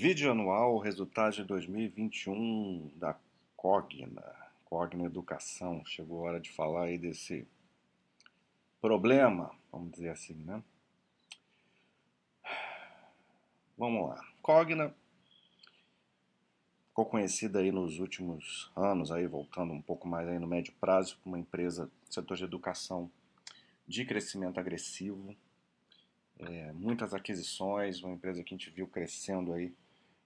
Vídeo 0.00 0.30
anual, 0.30 0.78
resultado 0.78 1.34
de 1.34 1.42
2021 1.42 2.92
da 2.94 3.18
Cogna, 3.56 4.22
Cogna 4.64 5.04
Educação. 5.04 5.84
Chegou 5.84 6.20
a 6.20 6.28
hora 6.28 6.40
de 6.40 6.52
falar 6.52 6.84
aí 6.84 6.96
desse 6.96 7.44
problema, 8.80 9.50
vamos 9.72 9.90
dizer 9.90 10.10
assim, 10.10 10.34
né? 10.34 10.62
Vamos 13.76 14.10
lá. 14.10 14.24
Cogna 14.40 14.94
ficou 16.86 17.04
conhecida 17.04 17.58
aí 17.58 17.72
nos 17.72 17.98
últimos 17.98 18.70
anos, 18.76 19.10
aí 19.10 19.26
voltando 19.26 19.72
um 19.72 19.82
pouco 19.82 20.06
mais 20.06 20.28
aí 20.28 20.38
no 20.38 20.46
médio 20.46 20.72
prazo, 20.80 21.18
como 21.24 21.34
uma 21.34 21.40
empresa 21.40 21.90
setor 22.08 22.36
de 22.36 22.44
educação 22.44 23.10
de 23.84 24.04
crescimento 24.04 24.60
agressivo, 24.60 25.34
é, 26.38 26.70
muitas 26.72 27.12
aquisições, 27.12 28.00
uma 28.00 28.14
empresa 28.14 28.44
que 28.44 28.54
a 28.54 28.56
gente 28.56 28.70
viu 28.70 28.86
crescendo 28.86 29.52
aí, 29.52 29.74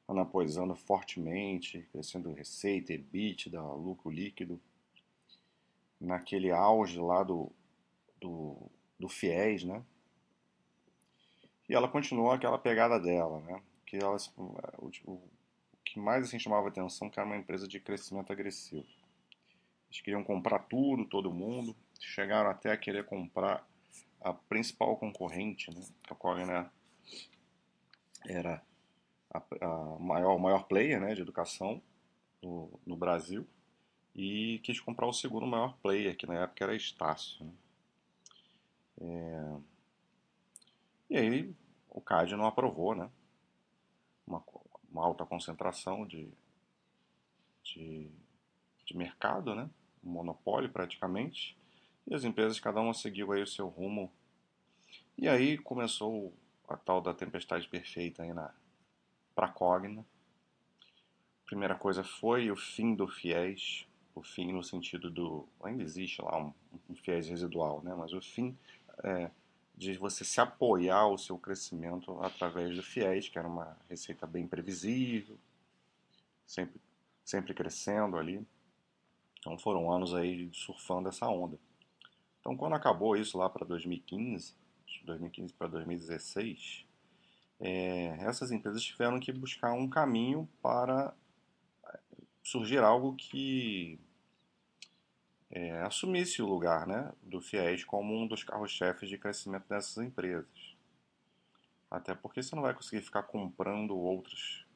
anapoizando 0.07 0.75
fortemente, 0.75 1.87
crescendo 1.93 2.33
receita, 2.33 2.93
EBITDA, 2.93 3.63
lucro 3.63 4.11
líquido, 4.11 4.61
naquele 6.01 6.51
auge 6.51 6.99
lá 6.99 7.23
do, 7.23 7.51
do, 8.21 8.57
do 8.99 9.09
FIES, 9.09 9.65
né? 9.65 9.83
E 11.69 11.75
ela 11.75 11.89
continuou 11.89 12.33
aquela 12.33 12.59
pegada 12.59 12.99
dela, 12.99 13.41
né? 13.41 13.63
Que 13.87 13.97
elas, 13.97 14.33
o, 14.37 14.91
o 15.07 15.23
que 15.85 15.99
mais 15.99 16.25
assim 16.25 16.39
chamava 16.39 16.69
atenção 16.69 17.09
que 17.09 17.19
era 17.19 17.27
uma 17.27 17.37
empresa 17.37 17.69
de 17.69 17.79
crescimento 17.79 18.33
agressivo. 18.33 18.87
Eles 19.89 20.01
queriam 20.01 20.25
comprar 20.25 20.59
tudo, 20.61 21.05
todo 21.05 21.33
mundo, 21.33 21.77
chegaram 22.01 22.51
até 22.51 22.73
a 22.73 22.77
querer 22.77 23.05
comprar 23.05 23.67
a 24.21 24.33
principal 24.33 24.97
concorrente, 24.97 25.71
né, 25.75 25.85
a 26.09 26.15
Cogna 26.15 26.73
era 28.25 28.63
a, 29.33 29.43
a 29.65 29.99
maior, 29.99 30.37
o 30.37 30.39
maior 30.39 30.65
player 30.65 31.01
né, 31.01 31.15
de 31.15 31.23
educação 31.23 31.83
no, 32.43 32.81
no, 32.85 32.97
Brasil 32.97 33.47
e 34.15 34.61
quis 34.63 34.79
comprar 34.79 35.07
o 35.07 35.13
segundo 35.13 35.47
maior 35.47 35.77
player, 35.79 36.17
que 36.17 36.27
na 36.27 36.35
época 36.35 36.65
era 36.65 36.77
Estácio. 36.77 37.45
Né. 37.45 37.53
É, 39.01 39.57
e 41.11 41.17
aí 41.17 41.55
o 41.89 42.01
CAD 42.01 42.37
não 42.37 42.47
aprovou, 42.47 42.95
né? 42.95 43.11
Uma, 44.27 44.43
uma 44.91 45.05
alta 45.05 45.27
concentração 45.27 46.07
de, 46.07 46.31
de, 47.63 48.11
de 48.85 48.97
mercado, 48.97 49.55
né? 49.55 49.69
Um 50.05 50.11
monopólio 50.11 50.71
praticamente. 50.71 51.57
E 52.07 52.15
as 52.15 52.25
empresas, 52.25 52.61
cada 52.61 52.81
uma 52.81 52.95
seguiu 52.95 53.33
aí 53.33 53.43
o 53.43 53.47
seu 53.47 53.69
rumo. 53.69 54.11
E 55.17 55.29
aí 55.29 55.59
começou 55.59 56.33
a 56.69 56.77
tal 56.77 57.01
da 57.01 57.15
tempestade 57.15 57.69
perfeita 57.69 58.23
aí 58.23 58.33
na 58.33 58.53
pra 59.35 59.49
Cogna. 59.49 60.05
Primeira 61.47 61.75
coisa 61.75 62.03
foi 62.03 62.51
o 62.51 62.57
fim 62.57 62.95
do 62.95 63.07
FIES, 63.07 63.87
o 64.15 64.23
fim 64.23 64.53
no 64.53 64.63
sentido 64.63 65.11
do 65.11 65.49
ainda 65.63 65.83
existe 65.83 66.23
lá 66.23 66.39
um, 66.39 66.53
um 66.89 66.95
FIES 66.95 67.29
residual, 67.29 67.83
né? 67.83 67.95
Mas 67.95 68.13
o 68.13 68.21
fim 68.21 68.57
é, 69.03 69.31
de 69.75 69.97
você 69.97 70.25
se 70.25 70.41
apoiar 70.41 71.07
o 71.09 71.19
seu 71.19 71.39
crescimento 71.39 72.19
através 72.23 72.75
do 72.75 72.83
FIES, 72.83 73.29
que 73.29 73.39
era 73.39 73.49
uma 73.49 73.77
receita 73.89 74.27
bem 74.27 74.47
previsível, 74.47 75.39
sempre 76.47 76.81
sempre 77.25 77.55
crescendo 77.55 78.17
ali. 78.17 78.45
Então 79.39 79.59
foram 79.59 79.91
anos 79.91 80.15
aí 80.15 80.51
surfando 80.53 81.09
essa 81.09 81.27
onda. 81.29 81.59
Então, 82.41 82.57
quando 82.57 82.75
acabou 82.75 83.17
isso 83.17 83.39
lá 83.39 83.49
para 83.49 83.65
2015, 83.65 84.55
2015 85.05 85.53
para 85.55 85.69
2016, 85.69 86.85
é, 87.65 88.17
essas 88.27 88.51
empresas 88.51 88.83
tiveram 88.83 89.21
que 89.21 89.31
buscar 89.33 89.73
um 89.73 89.89
caminho 89.89 90.49
para 90.61 91.15
é, 91.87 92.01
surgir 92.43 92.79
algo 92.79 93.15
que 93.15 94.01
é, 95.49 95.81
assumisse 95.83 96.43
o 96.43 96.47
lugar 96.47 96.89
né, 96.89 97.13
do 97.23 97.41
FIES 97.41 97.85
como 97.85 98.21
um 98.21 98.27
dos 98.27 98.43
carros-chefes 98.43 99.09
de 99.09 99.17
crescimento 99.17 99.69
dessas 99.69 99.97
empresas. 100.05 100.77
Até 101.89 102.17
porque 102.17 102.43
você 102.43 102.57
não 102.57 102.63
vai 102.63 102.75
conseguir 102.75 103.03
ficar 103.03 103.23
comprando 103.23 103.97
outras 103.97 104.67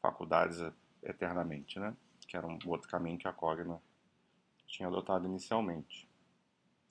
faculdades 0.00 0.58
eternamente, 1.02 1.80
né? 1.80 1.96
Que 2.28 2.36
era 2.36 2.46
um 2.46 2.58
outro 2.66 2.88
caminho 2.88 3.18
que 3.18 3.26
a 3.26 3.32
Cogna 3.32 3.80
tinha 4.66 4.86
adotado 4.86 5.26
inicialmente. 5.26 6.08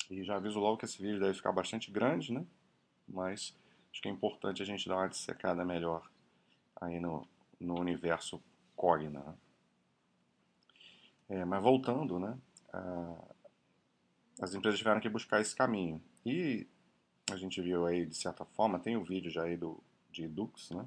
E 0.09 0.24
já 0.24 0.35
aviso 0.35 0.59
logo 0.59 0.78
que 0.78 0.85
esse 0.85 1.02
vídeo 1.02 1.19
deve 1.19 1.35
ficar 1.35 1.52
bastante 1.52 1.91
grande, 1.91 2.34
né? 2.34 2.44
Mas 3.08 3.56
acho 3.95 4.01
que 4.01 4.09
é 4.09 4.11
importante 4.11 4.61
a 4.61 4.66
gente 4.66 4.89
dar 4.89 4.97
uma 4.97 5.07
dissecada 5.07 5.63
melhor 5.63 6.06
aí 6.81 7.00
no, 7.00 7.25
no 7.57 7.79
universo 7.79 8.44
Cogna. 8.75 9.22
Né? 9.22 9.35
É, 11.29 11.45
mas 11.45 11.63
voltando, 11.63 12.19
né? 12.19 12.38
as 14.41 14.53
empresas 14.53 14.78
tiveram 14.78 15.00
que 15.00 15.07
buscar 15.07 15.39
esse 15.39 15.55
caminho. 15.55 16.03
E 16.25 16.67
a 17.31 17.38
gente 17.38 17.61
viu 17.61 17.85
aí, 17.85 18.05
de 18.05 18.16
certa 18.17 18.44
forma, 18.44 18.79
tem 18.79 18.97
o 18.97 19.00
um 19.00 19.03
vídeo 19.05 19.31
já 19.31 19.44
aí 19.44 19.55
do, 19.55 19.81
de 20.11 20.28
Dux, 20.28 20.72
né? 20.72 20.85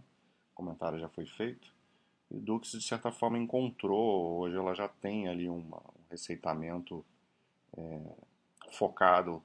O 0.52 0.54
comentário 0.54 1.00
já 1.00 1.08
foi 1.08 1.24
feito. 1.24 1.74
E 2.30 2.38
Dux, 2.38 2.72
de 2.72 2.82
certa 2.82 3.10
forma, 3.10 3.38
encontrou, 3.38 4.40
hoje 4.40 4.54
ela 4.54 4.74
já 4.74 4.86
tem 4.86 5.28
ali 5.28 5.48
uma, 5.48 5.78
um 5.78 6.10
receitamento 6.10 7.02
é, 7.74 8.16
focado 8.70 9.42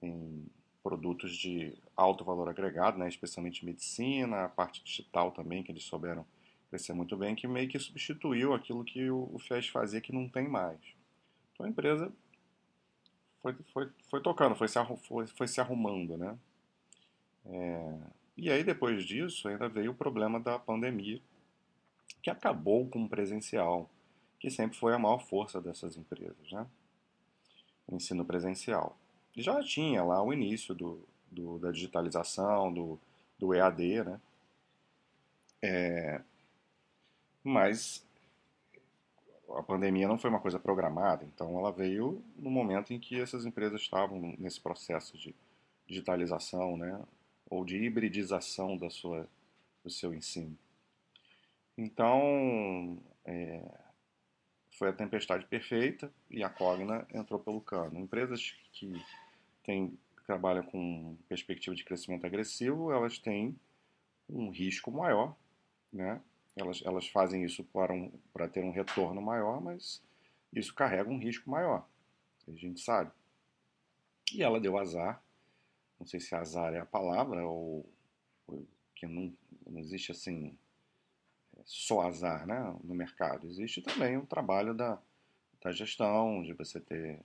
em 0.00 0.48
produtos 0.90 1.36
de 1.36 1.72
alto 1.96 2.24
valor 2.24 2.48
agregado, 2.48 2.98
né, 2.98 3.08
especialmente 3.08 3.64
medicina, 3.64 4.44
a 4.44 4.48
parte 4.48 4.82
digital 4.82 5.30
também, 5.30 5.62
que 5.62 5.70
eles 5.70 5.84
souberam 5.84 6.26
crescer 6.68 6.92
muito 6.92 7.16
bem, 7.16 7.36
que 7.36 7.46
meio 7.46 7.68
que 7.68 7.78
substituiu 7.78 8.52
aquilo 8.52 8.82
que 8.82 9.08
o, 9.08 9.30
o 9.32 9.38
FIES 9.38 9.68
fazia 9.68 10.00
que 10.00 10.12
não 10.12 10.28
tem 10.28 10.48
mais. 10.48 10.80
Então 11.52 11.64
a 11.64 11.68
empresa 11.68 12.12
foi, 13.40 13.54
foi, 13.72 13.88
foi 14.08 14.20
tocando, 14.20 14.56
foi 14.56 14.66
se, 14.66 14.78
foi, 15.06 15.26
foi 15.28 15.46
se 15.46 15.60
arrumando, 15.60 16.16
né? 16.16 16.36
É, 17.46 17.98
e 18.36 18.50
aí 18.50 18.64
depois 18.64 19.04
disso 19.04 19.46
ainda 19.46 19.68
veio 19.68 19.92
o 19.92 19.94
problema 19.94 20.40
da 20.40 20.58
pandemia, 20.58 21.20
que 22.20 22.30
acabou 22.30 22.88
com 22.88 23.04
o 23.04 23.08
presencial, 23.08 23.88
que 24.40 24.50
sempre 24.50 24.76
foi 24.76 24.92
a 24.92 24.98
maior 24.98 25.20
força 25.20 25.60
dessas 25.60 25.96
empresas, 25.96 26.50
né? 26.50 26.66
ensino 27.88 28.24
presencial. 28.24 28.96
Já 29.36 29.62
tinha 29.62 30.02
lá 30.02 30.22
o 30.22 30.32
início 30.32 30.74
do, 30.74 31.00
do 31.30 31.58
da 31.58 31.70
digitalização, 31.70 32.72
do, 32.72 32.98
do 33.38 33.54
EAD, 33.54 34.04
né? 34.04 34.20
É, 35.62 36.20
mas 37.44 38.04
a 39.50 39.62
pandemia 39.62 40.08
não 40.08 40.18
foi 40.18 40.30
uma 40.30 40.40
coisa 40.40 40.58
programada, 40.58 41.24
então 41.24 41.58
ela 41.58 41.72
veio 41.72 42.22
no 42.36 42.50
momento 42.50 42.92
em 42.92 42.98
que 42.98 43.20
essas 43.20 43.44
empresas 43.44 43.80
estavam 43.80 44.34
nesse 44.38 44.60
processo 44.60 45.18
de 45.18 45.34
digitalização, 45.86 46.76
né? 46.76 47.00
Ou 47.48 47.64
de 47.64 47.76
hibridização 47.76 48.76
da 48.76 48.88
sua, 48.88 49.28
do 49.82 49.90
seu 49.90 50.14
ensino. 50.14 50.56
Então, 51.76 52.98
é, 53.24 53.62
foi 54.80 54.88
a 54.88 54.94
tempestade 54.94 55.44
perfeita 55.44 56.10
e 56.30 56.42
a 56.42 56.48
Cogna 56.48 57.06
entrou 57.12 57.38
pelo 57.38 57.60
cano. 57.60 58.00
Empresas 58.00 58.54
que 58.72 58.90
têm, 59.62 59.98
trabalham 60.24 60.62
com 60.62 61.18
perspectiva 61.28 61.76
de 61.76 61.84
crescimento 61.84 62.24
agressivo, 62.24 62.90
elas 62.90 63.18
têm 63.18 63.54
um 64.26 64.48
risco 64.48 64.90
maior, 64.90 65.36
né? 65.92 66.18
Elas, 66.56 66.82
elas 66.82 67.06
fazem 67.08 67.44
isso 67.44 67.62
para, 67.62 67.92
um, 67.92 68.10
para 68.32 68.48
ter 68.48 68.64
um 68.64 68.70
retorno 68.70 69.20
maior, 69.20 69.60
mas 69.60 70.02
isso 70.50 70.74
carrega 70.74 71.10
um 71.10 71.18
risco 71.18 71.50
maior, 71.50 71.86
a 72.48 72.52
gente 72.52 72.80
sabe. 72.80 73.10
E 74.32 74.42
ela 74.42 74.58
deu 74.58 74.78
azar, 74.78 75.22
não 75.98 76.06
sei 76.06 76.20
se 76.20 76.34
azar 76.34 76.72
é 76.72 76.80
a 76.80 76.86
palavra, 76.86 77.46
ou, 77.46 77.84
ou 78.46 78.66
que 78.94 79.06
não, 79.06 79.30
não 79.66 79.78
existe 79.78 80.10
assim 80.10 80.56
só 81.64 82.02
azar 82.02 82.46
né, 82.46 82.76
no 82.82 82.94
mercado. 82.94 83.46
Existe 83.46 83.80
também 83.82 84.16
o 84.16 84.26
trabalho 84.26 84.74
da, 84.74 84.98
da 85.62 85.72
gestão, 85.72 86.42
de 86.42 86.52
você 86.52 86.80
ter, 86.80 87.20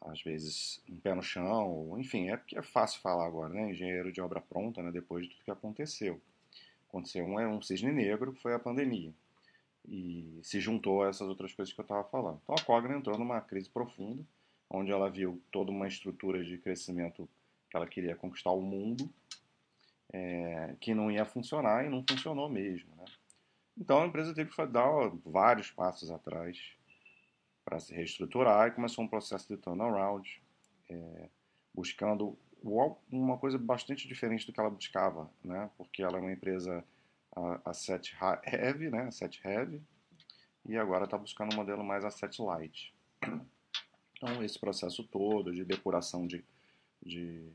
às 0.00 0.22
vezes, 0.22 0.82
um 0.88 0.96
pé 0.96 1.14
no 1.14 1.22
chão. 1.22 1.96
Enfim, 1.98 2.28
é 2.30 2.36
porque 2.36 2.58
é 2.58 2.62
fácil 2.62 3.00
falar 3.00 3.26
agora, 3.26 3.52
né? 3.52 3.70
Engenheiro 3.70 4.12
de 4.12 4.20
obra 4.20 4.40
pronta, 4.40 4.82
né, 4.82 4.90
depois 4.90 5.24
de 5.24 5.30
tudo 5.30 5.44
que 5.44 5.50
aconteceu. 5.50 6.20
Aconteceu 6.88 7.24
um, 7.24 7.38
um 7.56 7.62
cisne 7.62 7.92
negro, 7.92 8.34
foi 8.34 8.54
a 8.54 8.58
pandemia. 8.58 9.12
E 9.88 10.40
se 10.42 10.60
juntou 10.60 11.02
a 11.02 11.08
essas 11.08 11.28
outras 11.28 11.52
coisas 11.52 11.72
que 11.72 11.80
eu 11.80 11.84
estava 11.84 12.04
falando. 12.04 12.40
Então 12.42 12.54
a 12.58 12.62
Cogna 12.62 12.96
entrou 12.96 13.18
numa 13.18 13.40
crise 13.40 13.68
profunda, 13.68 14.24
onde 14.68 14.90
ela 14.90 15.08
viu 15.08 15.40
toda 15.50 15.70
uma 15.70 15.88
estrutura 15.88 16.44
de 16.44 16.58
crescimento 16.58 17.28
que 17.70 17.76
ela 17.76 17.86
queria 17.86 18.16
conquistar 18.16 18.50
o 18.50 18.60
mundo, 18.60 19.08
é, 20.12 20.74
que 20.80 20.94
não 20.94 21.10
ia 21.10 21.24
funcionar 21.24 21.84
e 21.84 21.88
não 21.88 22.04
funcionou 22.08 22.48
mesmo. 22.48 22.94
Né? 22.96 23.04
Então 23.78 24.02
a 24.02 24.06
empresa 24.06 24.34
teve 24.34 24.50
que 24.50 24.66
dar 24.66 25.10
vários 25.24 25.70
passos 25.70 26.10
atrás 26.10 26.58
para 27.64 27.78
se 27.78 27.94
reestruturar 27.94 28.68
e 28.68 28.72
começou 28.72 29.04
um 29.04 29.08
processo 29.08 29.48
de 29.48 29.56
turnaround, 29.56 30.42
é, 30.88 31.28
buscando 31.74 32.38
uma 33.10 33.38
coisa 33.38 33.56
bastante 33.56 34.06
diferente 34.06 34.46
do 34.46 34.52
que 34.52 34.60
ela 34.60 34.68
buscava, 34.68 35.30
né? 35.42 35.70
porque 35.78 36.02
ela 36.02 36.18
é 36.18 36.20
uma 36.20 36.32
empresa 36.32 36.84
a 37.34 37.70
asset 37.70 38.16
heavy, 38.44 38.90
né, 38.90 39.02
asset 39.02 39.40
heavy, 39.44 39.82
e 40.66 40.76
agora 40.76 41.04
está 41.04 41.16
buscando 41.16 41.52
um 41.52 41.56
modelo 41.56 41.84
mais 41.84 42.04
asset 42.04 42.40
light. 42.42 42.94
Então, 44.22 44.42
esse 44.44 44.58
processo 44.58 45.02
todo 45.04 45.50
de 45.50 45.64
depuração 45.64 46.26
de, 46.26 46.44
de, 47.02 47.50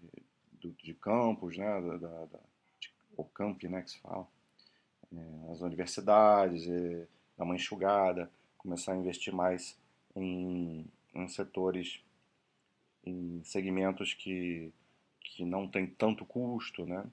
de, 0.71 0.83
de 0.83 0.93
campos, 0.93 1.57
né, 1.57 1.81
da, 1.81 1.97
da, 1.97 2.39
de, 2.79 2.91
o 3.17 3.23
camp, 3.23 3.63
né, 3.63 3.81
que 3.81 3.91
se 3.91 3.99
fala, 3.99 4.27
é, 5.13 5.51
as 5.51 5.61
universidades, 5.61 6.67
é, 6.67 7.07
dar 7.37 7.45
uma 7.45 7.55
enxugada, 7.55 8.29
começar 8.57 8.93
a 8.93 8.97
investir 8.97 9.33
mais 9.33 9.77
em, 10.15 10.85
em 11.13 11.27
setores, 11.27 12.01
em 13.05 13.41
segmentos 13.43 14.13
que, 14.13 14.71
que 15.21 15.45
não 15.45 15.67
tem 15.67 15.85
tanto 15.85 16.25
custo, 16.25 16.85
né? 16.85 17.05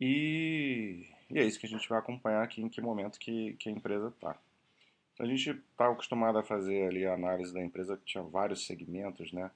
E, 0.00 1.06
e 1.28 1.38
é 1.38 1.44
isso 1.44 1.58
que 1.58 1.66
a 1.66 1.68
gente 1.68 1.88
vai 1.88 1.98
acompanhar 1.98 2.42
aqui 2.42 2.62
em 2.62 2.68
que 2.68 2.80
momento 2.80 3.18
que, 3.18 3.54
que 3.54 3.68
a 3.68 3.72
empresa 3.72 4.08
está. 4.08 4.38
A 5.18 5.26
gente 5.26 5.50
está 5.50 5.90
acostumado 5.90 6.38
a 6.38 6.42
fazer 6.42 6.88
ali 6.88 7.04
a 7.04 7.12
análise 7.12 7.52
da 7.52 7.62
empresa 7.62 7.96
que 7.96 8.04
tinha 8.04 8.22
vários 8.24 8.66
segmentos, 8.66 9.30
né? 9.32 9.50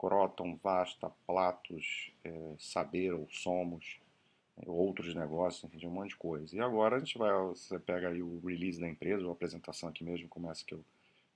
Croton, 0.00 0.58
Vasta, 0.62 1.12
Platos, 1.26 2.10
é, 2.24 2.54
Saber 2.58 3.12
ou 3.12 3.28
Somos, 3.30 4.00
é, 4.56 4.64
outros 4.66 5.14
negócios, 5.14 5.62
enfim, 5.62 5.86
um 5.86 5.90
monte 5.90 6.10
de 6.10 6.16
coisa. 6.16 6.56
E 6.56 6.60
agora 6.60 6.96
a 6.96 6.98
gente 6.98 7.18
vai, 7.18 7.30
você 7.48 7.78
pega 7.78 8.08
aí 8.08 8.22
o 8.22 8.40
release 8.40 8.80
da 8.80 8.88
empresa, 8.88 9.22
ou 9.22 9.28
a 9.28 9.32
apresentação 9.34 9.90
aqui 9.90 10.02
mesmo, 10.02 10.26
começa 10.26 10.64
que 10.64 10.72
eu, 10.72 10.82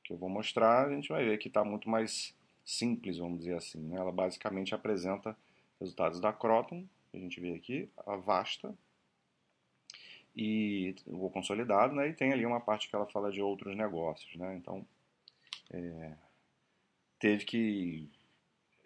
que 0.02 0.14
eu 0.14 0.16
vou 0.16 0.30
mostrar, 0.30 0.86
a 0.86 0.94
gente 0.94 1.10
vai 1.10 1.26
ver 1.26 1.36
que 1.36 1.48
está 1.48 1.62
muito 1.62 1.90
mais 1.90 2.34
simples, 2.64 3.18
vamos 3.18 3.40
dizer 3.40 3.54
assim. 3.54 3.80
Né? 3.80 3.98
Ela 3.98 4.10
basicamente 4.10 4.74
apresenta 4.74 5.36
resultados 5.78 6.18
da 6.18 6.32
Croton, 6.32 6.86
que 7.10 7.18
a 7.18 7.20
gente 7.20 7.38
vê 7.38 7.52
aqui, 7.52 7.90
a 8.06 8.16
Vasta, 8.16 8.74
e 10.34 10.96
o 11.06 11.28
consolidado, 11.30 11.94
né? 11.94 12.08
E 12.08 12.12
tem 12.12 12.32
ali 12.32 12.44
uma 12.44 12.60
parte 12.60 12.88
que 12.88 12.96
ela 12.96 13.06
fala 13.06 13.30
de 13.30 13.40
outros 13.40 13.76
negócios, 13.76 14.34
né? 14.34 14.56
Então, 14.56 14.84
é, 15.70 16.12
teve 17.20 17.44
que 17.44 18.10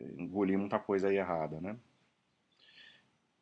engolir 0.05 0.59
muita 0.59 0.79
coisa 0.79 1.09
aí 1.09 1.17
errada, 1.17 1.61
né? 1.61 1.77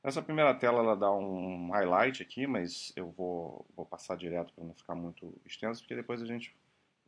Essa 0.03 0.23
primeira 0.23 0.55
tela 0.55 0.79
ela 0.79 0.97
dá 0.97 1.11
um 1.11 1.71
highlight 1.71 2.23
aqui, 2.23 2.47
mas 2.47 2.93
eu 2.95 3.11
vou, 3.11 3.67
vou 3.75 3.85
passar 3.85 4.17
direto 4.17 4.53
para 4.55 4.65
não 4.65 4.75
ficar 4.75 4.95
muito 4.95 5.35
extenso, 5.45 5.81
porque 5.81 5.97
depois 5.97 6.23
a 6.23 6.27
gente 6.27 6.55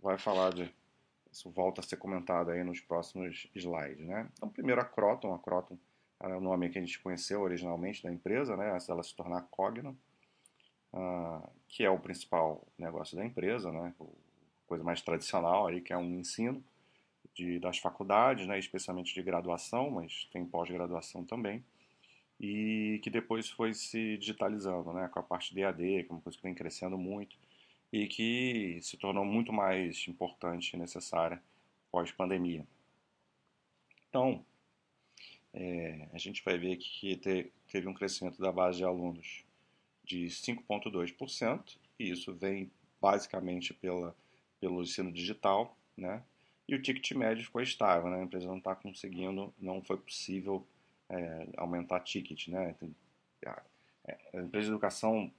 vai 0.03 0.19
falar 0.19 0.53
de 0.53 0.75
isso 1.31 1.51
volta 1.51 1.81
a 1.81 1.85
ser 1.85 1.97
comentado 1.97 2.51
aí 2.51 2.65
nos 2.65 2.81
próximos 2.81 3.49
slides, 3.55 4.07
né? 4.07 4.29
Então, 4.33 4.49
primeiro 4.49 4.81
a 4.81 4.85
Croton, 4.85 5.35
a 5.35 5.39
Croton 5.39 5.79
é 6.21 6.27
o 6.29 6.41
nome 6.41 6.71
que 6.71 6.79
a 6.79 6.81
gente 6.81 6.99
conheceu 6.99 7.43
originalmente 7.43 8.03
da 8.03 8.11
empresa, 8.11 8.57
né? 8.57 8.73
Antes 8.73 8.87
dela 8.87 9.03
se 9.03 9.15
tornar 9.15 9.43
Cogna 9.51 9.95
uh, 10.93 11.49
que 11.69 11.85
é 11.85 11.91
o 11.91 11.99
principal 11.99 12.67
negócio 12.79 13.17
da 13.17 13.25
empresa, 13.25 13.71
né? 13.71 13.95
coisa 14.67 14.85
mais 14.85 15.01
tradicional 15.01 15.67
aí, 15.67 15.81
que 15.81 15.93
é 15.93 15.97
um 15.97 16.19
ensino 16.19 16.63
de, 17.35 17.59
das 17.59 17.79
faculdades, 17.79 18.47
né? 18.47 18.59
especialmente 18.59 19.15
de 19.15 19.23
graduação, 19.23 19.91
mas 19.91 20.29
tem 20.33 20.45
pós-graduação 20.45 21.25
também, 21.25 21.65
e 22.41 23.01
que 23.03 23.11
depois 23.11 23.49
foi 23.51 23.75
se 23.75 24.17
digitalizando, 24.19 24.93
né? 24.93 25.09
com 25.09 25.19
a 25.19 25.23
parte 25.23 25.55
de 25.55 25.61
EAD, 25.61 26.05
que 26.05 26.11
é 26.11 26.13
uma 26.13 26.21
coisa 26.21 26.37
que 26.37 26.45
vem 26.45 26.55
crescendo 26.55 26.97
muito, 26.99 27.37
e 27.93 28.07
que 28.07 28.79
se 28.83 28.97
tornou 28.97 29.25
muito 29.25 29.53
mais 29.53 30.07
importante 30.09 30.75
e 30.75 30.77
necessária 30.77 31.43
pós-pandemia. 31.91 32.67
Então, 34.09 34.45
é, 35.53 36.09
a 36.13 36.19
gente 36.19 36.43
vai 36.45 36.59
ver 36.59 36.77
que 36.77 37.17
teve 37.67 37.89
um 37.89 37.95
crescimento 37.95 38.41
da 38.41 38.53
base 38.53 38.79
de 38.79 38.85
alunos 38.85 39.45
de 40.05 40.27
5,2%, 40.27 41.77
e 41.99 42.11
isso 42.11 42.35
vem 42.35 42.71
basicamente 43.01 43.75
pela, 43.75 44.15
pelo 44.61 44.83
ensino 44.83 45.13
digital, 45.13 45.77
né? 45.97 46.23
E 46.69 46.75
o 46.75 46.83
ticket 46.83 47.13
médio 47.13 47.45
ficou 47.45 47.63
estável, 47.63 48.11
né? 48.11 48.19
A 48.19 48.23
empresa 48.23 48.47
não 48.47 48.59
está 48.59 48.75
conseguindo, 48.75 49.53
não 49.59 49.83
foi 49.83 49.97
possível 49.97 50.67
é, 51.09 51.49
aumentar 51.57 52.01
ticket, 52.01 52.49
né? 52.49 52.75
a, 53.47 53.63
é, 54.05 54.19
a 54.35 54.43
empresa 54.43 54.67
de 54.67 54.73
educação 54.73 55.33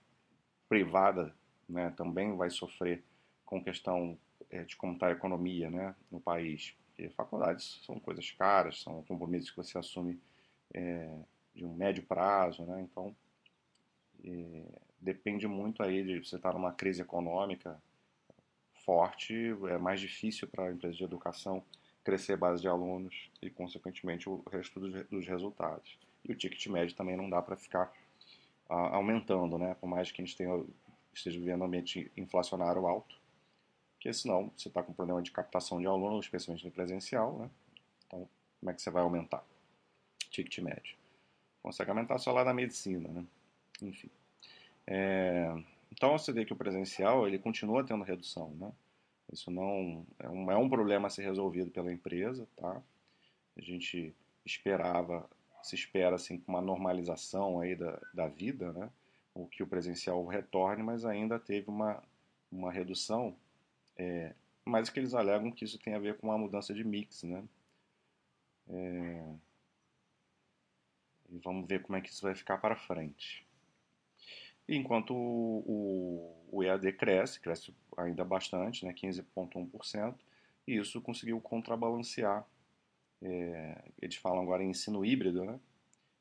privada, 0.68 1.34
né, 1.68 1.92
também 1.96 2.36
vai 2.36 2.50
sofrer 2.50 3.04
com 3.46 3.64
questão 3.64 4.18
é, 4.50 4.64
de 4.64 4.76
como 4.76 4.94
está 4.94 5.08
a 5.08 5.12
economia, 5.12 5.70
né, 5.70 5.96
no 6.12 6.20
país. 6.20 6.76
Faculdades 7.16 7.80
são 7.86 7.98
coisas 7.98 8.30
caras, 8.32 8.82
são 8.82 9.04
compromissos 9.04 9.52
que 9.52 9.58
você 9.58 9.78
assume 9.78 10.20
é, 10.74 11.10
de 11.56 11.64
um 11.64 11.74
médio 11.74 12.04
prazo, 12.04 12.66
né? 12.66 12.82
Então 12.82 13.16
e 14.24 14.66
depende 15.00 15.48
muito 15.48 15.82
aí 15.82 16.04
de 16.04 16.20
você 16.20 16.36
estar 16.36 16.54
numa 16.54 16.74
crise 16.74 17.02
econômica 17.02 17.82
forte, 18.86 19.34
é 19.70 19.78
mais 19.78 20.00
difícil 20.00 20.48
para 20.48 20.66
a 20.66 20.72
empresa 20.72 20.96
de 20.96 21.04
educação 21.04 21.64
crescer 22.04 22.34
a 22.34 22.38
base 22.38 22.62
de 22.62 22.68
alunos 22.68 23.30
e, 23.42 23.50
consequentemente, 23.50 24.30
o 24.30 24.44
resto 24.52 24.80
dos, 24.80 25.06
dos 25.08 25.28
resultados. 25.28 25.98
E 26.24 26.32
o 26.32 26.36
ticket 26.36 26.68
médio 26.68 26.96
também 26.96 27.16
não 27.16 27.30
dá 27.30 27.42
para 27.42 27.56
ficar 27.56 27.94
aumentando, 28.68 29.58
né? 29.58 29.76
Por 29.76 29.88
mais 29.88 30.12
que 30.12 30.22
a 30.22 30.26
gente 30.26 30.38
tenha, 30.38 30.64
esteja 31.14 31.40
vivendo 31.40 31.62
um 31.62 31.66
ambiente 31.66 32.12
inflacionário 32.16 32.86
alto, 32.86 33.16
porque 33.94 34.14
senão 34.14 34.52
você 34.56 34.70
está 34.70 34.82
com 34.82 34.94
problema 34.94 35.22
de 35.22 35.32
captação 35.32 35.80
de 35.80 35.88
alunos, 35.88 36.26
especialmente 36.26 36.66
no 36.66 36.72
presencial, 36.72 37.38
né? 37.40 37.50
Então, 38.08 38.30
como 38.60 38.72
é 38.72 38.74
que 38.74 38.82
você 38.82 38.90
vai 38.90 39.04
aumentar? 39.04 39.44
Ticket 40.30 40.60
médio. 40.60 40.96
Consegue 41.62 41.90
aumentar 41.90 42.18
só 42.20 42.32
lá 42.32 42.44
na 42.44 42.54
medicina, 42.54 43.10
né? 43.10 43.26
Enfim. 43.82 44.10
É, 44.88 45.54
então 45.92 46.18
você 46.18 46.32
vê 46.32 46.46
que 46.46 46.54
o 46.54 46.58
presencial 46.58 47.28
ele 47.28 47.40
continua 47.40 47.84
tendo 47.84 48.04
redução, 48.04 48.52
né? 48.56 48.72
Isso 49.32 49.52
não 49.52 50.06
é 50.18 50.30
um, 50.30 50.52
é 50.52 50.58
um 50.58 50.70
problema 50.70 51.08
a 51.08 51.10
ser 51.10 51.24
resolvido 51.24 51.70
pela 51.70 51.92
empresa, 51.92 52.48
tá? 52.56 52.82
A 53.58 53.62
gente 53.62 54.16
esperava, 54.46 55.30
se 55.62 55.76
espera 55.76 56.16
assim 56.16 56.42
uma 56.48 56.62
normalização 56.62 57.60
aí 57.60 57.76
da, 57.76 58.00
da 58.14 58.28
vida, 58.28 58.72
né? 58.74 58.90
O 59.34 59.48
que 59.48 59.62
o 59.62 59.68
presencial 59.68 60.26
retorne, 60.26 60.82
mas 60.82 61.06
ainda 61.06 61.40
teve 61.40 61.70
uma, 61.70 62.02
uma 62.52 62.72
redução, 62.72 63.36
é, 63.98 64.34
mas 64.66 64.90
que 64.90 65.00
eles 65.00 65.14
alegam 65.14 65.52
que 65.52 65.66
isso 65.66 65.78
tem 65.80 65.94
a 65.94 66.00
ver 66.00 66.18
com 66.18 66.28
uma 66.28 66.38
mudança 66.38 66.74
de 66.74 66.84
mix, 66.84 67.24
né? 67.24 67.44
É, 68.70 69.36
e 71.30 71.38
vamos 71.40 71.68
ver 71.68 71.82
como 71.82 71.98
é 71.98 72.02
que 72.02 72.10
isso 72.10 72.24
vai 72.24 72.34
ficar 72.34 72.58
para 72.58 72.76
frente. 72.76 73.46
Enquanto 74.72 75.16
o, 75.16 76.46
o, 76.52 76.64
EAD 76.64 76.94
cresce, 76.94 77.40
cresce 77.40 77.74
ainda 77.98 78.24
bastante, 78.24 78.86
né, 78.86 78.94
15,1%, 78.94 80.16
e 80.68 80.78
isso 80.78 81.02
conseguiu 81.02 81.42
contrabalancear. 81.42 82.46
É, 83.20 83.84
eles 84.00 84.16
falam 84.18 84.44
agora 84.44 84.64
em 84.64 84.70
ensino 84.70 85.04
híbrido, 85.04 85.44
né, 85.44 85.60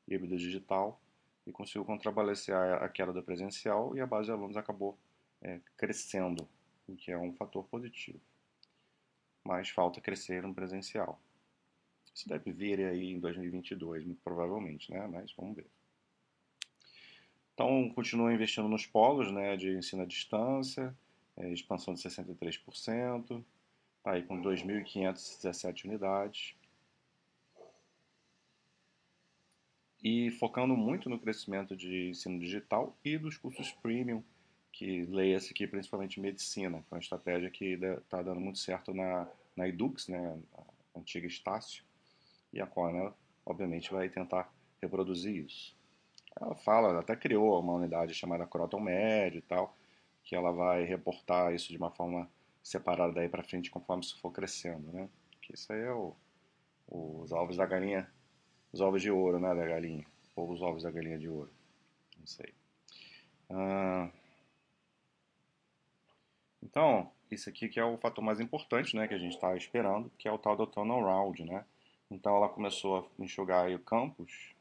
híbrido 0.07 0.35
digital, 0.35 0.99
e 1.45 1.51
conseguiu 1.51 1.85
contrabalancear 1.85 2.81
a 2.83 2.89
queda 2.89 3.13
do 3.13 3.21
presencial 3.21 3.95
e 3.95 4.01
a 4.01 4.07
base 4.07 4.25
de 4.25 4.31
alunos 4.31 4.57
acabou 4.57 4.97
é, 5.43 5.59
crescendo, 5.77 6.49
o 6.87 6.95
que 6.95 7.11
é 7.11 7.17
um 7.17 7.33
fator 7.33 7.63
positivo. 7.65 8.19
Mas 9.43 9.69
falta 9.69 10.01
crescer 10.01 10.41
no 10.41 10.55
presencial. 10.55 11.21
Isso 12.13 12.27
deve 12.27 12.51
vir 12.51 12.79
aí 12.83 13.11
em 13.11 13.19
2022, 13.19 14.05
muito 14.05 14.21
provavelmente, 14.23 14.91
né? 14.91 15.07
mas 15.07 15.31
vamos 15.33 15.55
ver. 15.55 15.67
Então, 17.59 17.89
continua 17.89 18.33
investindo 18.33 18.69
nos 18.69 18.85
polos 18.85 19.33
né, 19.33 19.57
de 19.57 19.75
ensino 19.75 20.03
à 20.03 20.05
distância, 20.05 20.95
é, 21.35 21.51
expansão 21.51 21.93
de 21.93 21.99
63%, 21.99 23.43
está 23.97 24.11
aí 24.13 24.23
com 24.23 24.41
2.517 24.41 25.83
unidades. 25.83 26.55
E 30.01 30.31
focando 30.31 30.73
muito 30.77 31.09
no 31.09 31.19
crescimento 31.19 31.75
de 31.75 32.11
ensino 32.11 32.39
digital 32.39 32.97
e 33.03 33.17
dos 33.17 33.35
cursos 33.35 33.73
premium, 33.73 34.23
que 34.71 35.01
leia-se 35.07 35.51
aqui 35.51 35.67
principalmente 35.67 36.21
medicina, 36.21 36.77
que 36.77 36.93
é 36.93 36.95
uma 36.95 37.01
estratégia 37.01 37.49
que 37.49 37.73
está 37.73 38.21
dando 38.21 38.39
muito 38.39 38.59
certo 38.59 38.93
na, 38.93 39.27
na 39.53 39.67
Edux, 39.67 40.07
né, 40.07 40.39
a 40.53 40.99
antiga 40.99 41.27
Estácio, 41.27 41.83
e 42.53 42.61
a 42.61 42.65
Cornell, 42.65 43.13
obviamente, 43.45 43.91
vai 43.91 44.07
tentar 44.07 44.49
reproduzir 44.81 45.43
isso. 45.43 45.77
Ela 46.39 46.55
fala, 46.55 46.99
até 46.99 47.15
criou 47.15 47.59
uma 47.59 47.73
unidade 47.73 48.13
chamada 48.13 48.45
Croton 48.45 48.79
Médio 48.79 49.39
e 49.39 49.41
tal, 49.41 49.75
que 50.23 50.35
ela 50.35 50.51
vai 50.51 50.83
reportar 50.83 51.53
isso 51.53 51.69
de 51.69 51.77
uma 51.77 51.91
forma 51.91 52.29
separada 52.63 53.13
daí 53.13 53.29
para 53.29 53.43
frente 53.43 53.71
conforme 53.71 54.03
isso 54.03 54.19
for 54.19 54.31
crescendo, 54.31 54.91
né? 54.91 55.09
Que 55.41 55.53
isso 55.53 55.71
aí 55.73 55.81
é 55.81 55.91
o, 55.91 56.15
os 56.87 57.31
ovos 57.31 57.57
da 57.57 57.65
galinha, 57.65 58.09
os 58.71 58.81
ovos 58.81 59.01
de 59.01 59.11
ouro, 59.11 59.39
né, 59.39 59.53
da 59.55 59.65
galinha, 59.65 60.05
ou 60.35 60.51
os 60.51 60.61
ovos 60.61 60.83
da 60.83 60.91
galinha 60.91 61.17
de 61.17 61.27
ouro, 61.27 61.51
não 62.17 62.27
sei. 62.27 62.53
Ah, 63.49 64.09
então, 66.61 67.11
isso 67.31 67.49
aqui 67.49 67.67
que 67.67 67.79
é 67.79 67.83
o 67.85 67.97
fator 67.97 68.23
mais 68.23 68.39
importante, 68.39 68.95
né, 68.95 69.07
que 69.07 69.13
a 69.13 69.17
gente 69.17 69.33
está 69.33 69.55
esperando, 69.55 70.11
que 70.17 70.27
é 70.27 70.31
o 70.31 70.37
tal 70.37 70.55
do 70.55 70.67
turnaround, 70.67 71.43
né? 71.43 71.65
Então 72.11 72.35
ela 72.35 72.49
começou 72.49 72.99
a 72.99 73.23
enxugar 73.23 73.69
o 73.71 73.79
campus, 73.79 74.53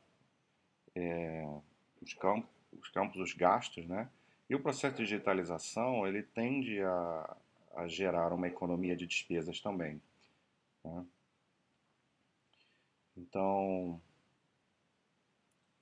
é, 0.98 1.60
os, 2.02 2.14
campos, 2.14 2.50
os 2.72 2.88
campos, 2.88 3.20
os 3.20 3.32
gastos, 3.32 3.86
né? 3.86 4.08
E 4.48 4.54
o 4.54 4.60
processo 4.60 4.96
de 4.96 5.04
digitalização 5.04 6.06
ele 6.06 6.22
tende 6.22 6.80
a, 6.82 7.36
a 7.76 7.86
gerar 7.86 8.32
uma 8.32 8.48
economia 8.48 8.96
de 8.96 9.06
despesas 9.06 9.60
também. 9.60 10.00
Né? 10.84 11.06
Então, 13.16 14.00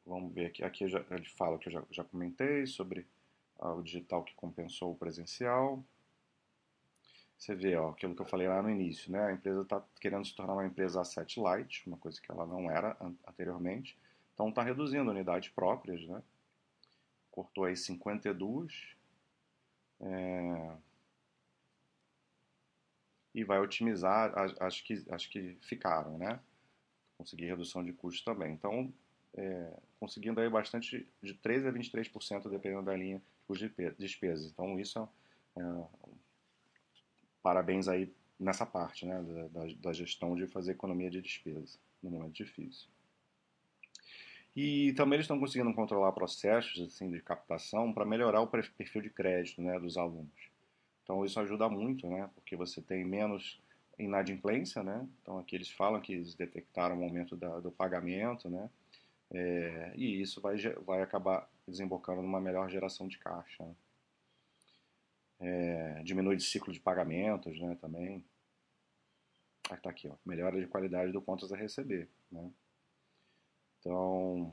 vamos 0.04 0.32
ver 0.32 0.46
aqui. 0.46 0.64
Aqui 0.64 0.88
já, 0.88 1.04
ele 1.10 1.28
fala 1.28 1.58
que 1.58 1.68
eu 1.68 1.72
já, 1.72 1.82
já 1.90 2.04
comentei 2.04 2.66
sobre 2.66 3.06
ah, 3.58 3.72
o 3.72 3.82
digital 3.82 4.24
que 4.24 4.34
compensou 4.34 4.92
o 4.92 4.96
presencial. 4.96 5.82
Você 7.38 7.54
vê 7.54 7.76
ó, 7.76 7.90
aquilo 7.90 8.14
que 8.14 8.22
eu 8.22 8.26
falei 8.26 8.48
lá 8.48 8.62
no 8.62 8.70
início, 8.70 9.12
né? 9.12 9.26
A 9.26 9.32
empresa 9.32 9.62
está 9.62 9.82
querendo 10.00 10.26
se 10.26 10.34
tornar 10.34 10.54
uma 10.54 10.66
empresa 10.66 11.00
asset 11.00 11.38
light, 11.38 11.86
uma 11.86 11.98
coisa 11.98 12.20
que 12.20 12.30
ela 12.30 12.46
não 12.46 12.70
era 12.70 12.96
anteriormente. 13.26 13.96
Então 14.36 14.50
está 14.50 14.62
reduzindo 14.62 15.10
unidades 15.10 15.48
próprias, 15.48 16.06
né? 16.06 16.22
Cortou 17.30 17.64
aí 17.64 17.74
52. 17.74 18.94
É, 19.98 20.76
e 23.34 23.42
vai 23.44 23.58
otimizar 23.58 24.38
as, 24.38 24.54
as, 24.60 24.80
que, 24.82 25.02
as 25.10 25.24
que 25.24 25.56
ficaram, 25.62 26.18
né? 26.18 26.38
Conseguir 27.16 27.46
redução 27.46 27.82
de 27.82 27.94
custos 27.94 28.22
também. 28.22 28.52
Então, 28.52 28.92
é, 29.34 29.72
conseguindo 29.98 30.38
aí 30.38 30.50
bastante, 30.50 31.08
de 31.22 31.34
13% 31.34 31.68
a 31.68 31.72
23%, 31.72 32.50
dependendo 32.50 32.82
da 32.82 32.94
linha 32.94 33.22
de 33.48 33.94
despesas. 33.98 34.50
Então, 34.50 34.78
isso 34.78 34.98
é, 35.56 35.62
é 35.62 35.86
parabéns 37.42 37.88
aí 37.88 38.12
nessa 38.38 38.66
parte, 38.66 39.06
né? 39.06 39.22
Da, 39.50 39.66
da, 39.80 39.92
gestão 39.94 40.36
de 40.36 40.46
fazer 40.46 40.72
economia 40.72 41.10
de 41.10 41.22
despesa 41.22 41.78
no 42.02 42.10
momento 42.10 42.34
difícil. 42.34 42.88
E 44.56 44.94
também 44.94 45.16
eles 45.16 45.24
estão 45.24 45.38
conseguindo 45.38 45.74
controlar 45.74 46.12
processos 46.12 46.80
assim, 46.80 47.10
de 47.10 47.20
captação 47.20 47.92
para 47.92 48.06
melhorar 48.06 48.40
o 48.40 48.46
perfil 48.46 49.02
de 49.02 49.10
crédito 49.10 49.60
né, 49.60 49.78
dos 49.78 49.98
alunos. 49.98 50.32
Então 51.02 51.26
isso 51.26 51.38
ajuda 51.38 51.68
muito, 51.68 52.08
né? 52.08 52.30
Porque 52.34 52.56
você 52.56 52.80
tem 52.80 53.04
menos 53.04 53.60
inadimplência, 53.98 54.82
né? 54.82 55.06
Então 55.20 55.38
aqui 55.38 55.54
eles 55.54 55.70
falam 55.70 56.00
que 56.00 56.14
eles 56.14 56.34
detectaram 56.34 56.98
o 56.98 57.04
aumento 57.04 57.36
da, 57.36 57.60
do 57.60 57.70
pagamento, 57.70 58.48
né? 58.48 58.70
É, 59.30 59.92
e 59.94 60.22
isso 60.22 60.40
vai, 60.40 60.56
vai 60.86 61.02
acabar 61.02 61.50
desembocando 61.68 62.22
numa 62.22 62.40
melhor 62.40 62.70
geração 62.70 63.06
de 63.06 63.18
caixa. 63.18 63.62
Né? 63.62 63.74
É, 65.38 66.02
diminui 66.02 66.36
o 66.36 66.40
ciclo 66.40 66.72
de 66.72 66.80
pagamentos, 66.80 67.60
né? 67.60 67.76
Também. 67.78 68.24
Aí 69.68 69.76
tá 69.78 69.90
aqui, 69.90 70.08
ó, 70.08 70.14
melhora 70.24 70.58
de 70.58 70.66
qualidade 70.66 71.12
do 71.12 71.20
contas 71.20 71.52
a 71.52 71.56
receber, 71.56 72.08
né? 72.32 72.50
Então, 73.86 74.52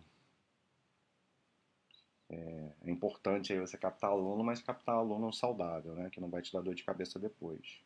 é, 2.30 2.72
é, 2.86 2.92
importante 2.92 3.52
aí 3.52 3.60
você 3.60 3.76
captar 3.78 4.12
aluno, 4.12 4.44
mas 4.44 4.62
captar 4.62 4.96
aluno 4.96 5.34
saudável, 5.34 5.96
né? 5.96 6.10
Que 6.12 6.22
não 6.22 6.30
vai 6.30 6.42
te 6.44 6.54
dar 6.54 6.62
dor 6.62 6.76
de 6.76 6.84
cabeça 6.84 7.18
depois. 7.20 7.82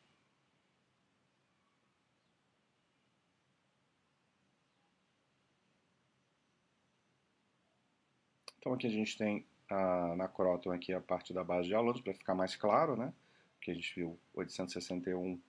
Então 8.59 8.73
aqui 8.73 8.87
a 8.87 8.89
gente 8.89 9.17
tem 9.17 9.45
a, 9.69 10.15
na 10.17 10.27
Croton 10.27 10.71
aqui 10.71 10.91
a 10.93 10.99
parte 10.99 11.33
da 11.33 11.43
base 11.43 11.69
de 11.69 11.75
alunos, 11.75 12.01
para 12.01 12.13
ficar 12.13 12.35
mais 12.35 12.55
claro, 12.57 12.97
né? 12.97 13.13
Que 13.61 13.71
a 13.71 13.73
gente 13.73 13.95
viu 13.95 14.19
861 14.33 15.39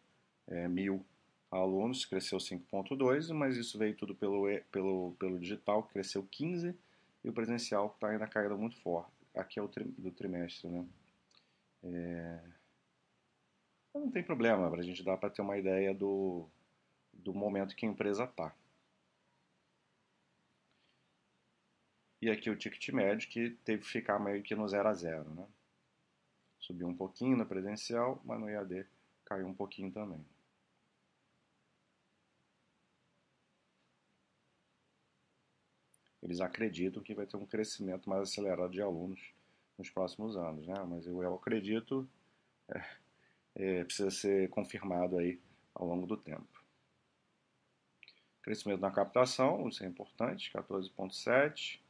é, 0.46 0.68
mil 0.68 1.04
alunos, 1.50 2.04
cresceu 2.04 2.38
5.2, 2.38 3.32
mas 3.32 3.56
isso 3.56 3.78
veio 3.78 3.96
tudo 3.96 4.14
pelo, 4.14 4.46
pelo, 4.70 5.16
pelo 5.18 5.38
digital, 5.38 5.82
cresceu 5.84 6.26
15, 6.30 6.76
e 7.24 7.28
o 7.28 7.32
presencial 7.32 7.92
está 7.94 8.08
ainda 8.08 8.26
caindo 8.26 8.56
muito 8.58 8.76
forte. 8.80 9.12
Aqui 9.34 9.58
é 9.58 9.62
o 9.62 9.68
tri, 9.68 9.84
do 9.84 10.10
trimestre, 10.10 10.68
né? 10.68 10.86
É... 11.84 12.40
Não 13.94 14.10
tem 14.10 14.22
problema, 14.22 14.68
a 14.68 14.82
gente 14.82 15.02
dá 15.02 15.16
para 15.16 15.30
ter 15.30 15.42
uma 15.42 15.56
ideia 15.56 15.94
do, 15.94 16.48
do 17.12 17.34
momento 17.34 17.74
que 17.74 17.86
a 17.86 17.88
empresa 17.88 18.24
está. 18.24 18.54
E 22.20 22.30
aqui 22.30 22.50
o 22.50 22.56
ticket 22.56 22.88
médio 22.90 23.28
que 23.28 23.50
teve 23.64 23.82
que 23.82 23.88
ficar 23.88 24.18
meio 24.18 24.42
que 24.42 24.54
no 24.54 24.68
0 24.68 24.88
a 24.88 24.94
0, 24.94 25.34
né? 25.34 25.46
Subiu 26.58 26.88
um 26.88 26.94
pouquinho 26.94 27.36
no 27.36 27.46
presencial, 27.46 28.20
mas 28.24 28.40
no 28.40 28.50
IAD 28.50 28.84
caiu 29.24 29.46
um 29.46 29.54
pouquinho 29.54 29.92
também. 29.92 30.24
Eles 36.28 36.40
acreditam 36.42 37.02
que 37.02 37.14
vai 37.14 37.26
ter 37.26 37.38
um 37.38 37.46
crescimento 37.46 38.08
mais 38.08 38.22
acelerado 38.22 38.70
de 38.70 38.82
alunos 38.82 39.18
nos 39.78 39.88
próximos 39.88 40.36
anos, 40.36 40.66
né? 40.66 40.74
Mas 40.86 41.06
eu, 41.06 41.22
eu 41.22 41.34
acredito 41.34 42.06
é, 42.68 42.84
é, 43.54 43.84
precisa 43.84 44.10
ser 44.10 44.50
confirmado 44.50 45.16
aí 45.18 45.40
ao 45.74 45.86
longo 45.86 46.06
do 46.06 46.18
tempo. 46.18 46.46
Crescimento 48.42 48.80
na 48.80 48.90
captação, 48.90 49.68
isso 49.68 49.82
é 49.82 49.86
importante, 49.86 50.52
14,7. 50.52 51.80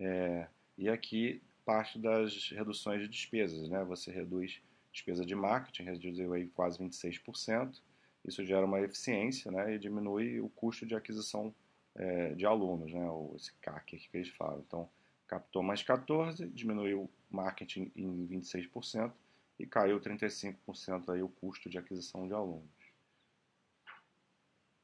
É, 0.00 0.48
e 0.76 0.88
aqui 0.88 1.40
parte 1.64 1.98
das 1.98 2.50
reduções 2.50 3.02
de 3.02 3.08
despesas, 3.08 3.68
né? 3.68 3.84
Você 3.84 4.10
reduz 4.10 4.60
despesa 4.90 5.24
de 5.24 5.36
marketing, 5.36 5.84
reduziu 5.84 6.32
aí 6.32 6.48
quase 6.48 6.78
26%. 6.78 7.80
Isso 8.24 8.44
gera 8.44 8.66
uma 8.66 8.80
eficiência, 8.80 9.52
né? 9.52 9.74
E 9.74 9.78
diminui 9.78 10.40
o 10.40 10.48
custo 10.48 10.84
de 10.84 10.96
aquisição 10.96 11.54
é, 11.98 12.34
de 12.34 12.46
alunos, 12.46 12.92
né? 12.92 13.06
Esse 13.36 13.52
CAC 13.60 13.98
que 13.98 14.16
eles 14.16 14.28
falam. 14.30 14.62
Então, 14.66 14.88
captou 15.26 15.62
mais 15.62 15.82
14, 15.82 16.48
diminuiu 16.48 17.02
o 17.02 17.10
marketing 17.36 17.92
em 17.94 18.26
26% 18.26 19.12
e 19.58 19.66
caiu 19.66 20.00
35% 20.00 21.12
aí 21.12 21.22
o 21.22 21.28
custo 21.28 21.68
de 21.68 21.76
aquisição 21.76 22.26
de 22.26 22.32
alunos. 22.32 22.78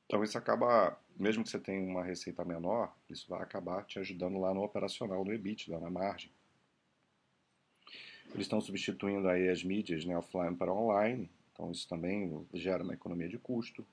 Então 0.06 0.22
isso 0.22 0.36
acaba, 0.36 0.98
mesmo 1.16 1.42
que 1.42 1.48
você 1.48 1.58
tenha 1.58 1.82
uma 1.82 2.04
receita 2.04 2.44
menor, 2.44 2.94
isso 3.08 3.26
vai 3.28 3.42
acabar 3.42 3.84
te 3.84 3.98
ajudando 3.98 4.38
lá 4.38 4.52
no 4.52 4.62
operacional, 4.62 5.24
no 5.24 5.32
EBITDA, 5.32 5.80
na 5.80 5.90
margem. 5.90 6.30
Eles 8.26 8.46
estão 8.46 8.60
substituindo 8.60 9.28
aí 9.28 9.48
as 9.48 9.62
mídias 9.62 10.04
né, 10.04 10.16
offline 10.16 10.56
para 10.56 10.72
online, 10.72 11.30
então 11.52 11.70
isso 11.70 11.88
também 11.88 12.46
gera 12.52 12.82
uma 12.82 12.94
economia 12.94 13.28
de 13.28 13.38
custo. 13.38 13.86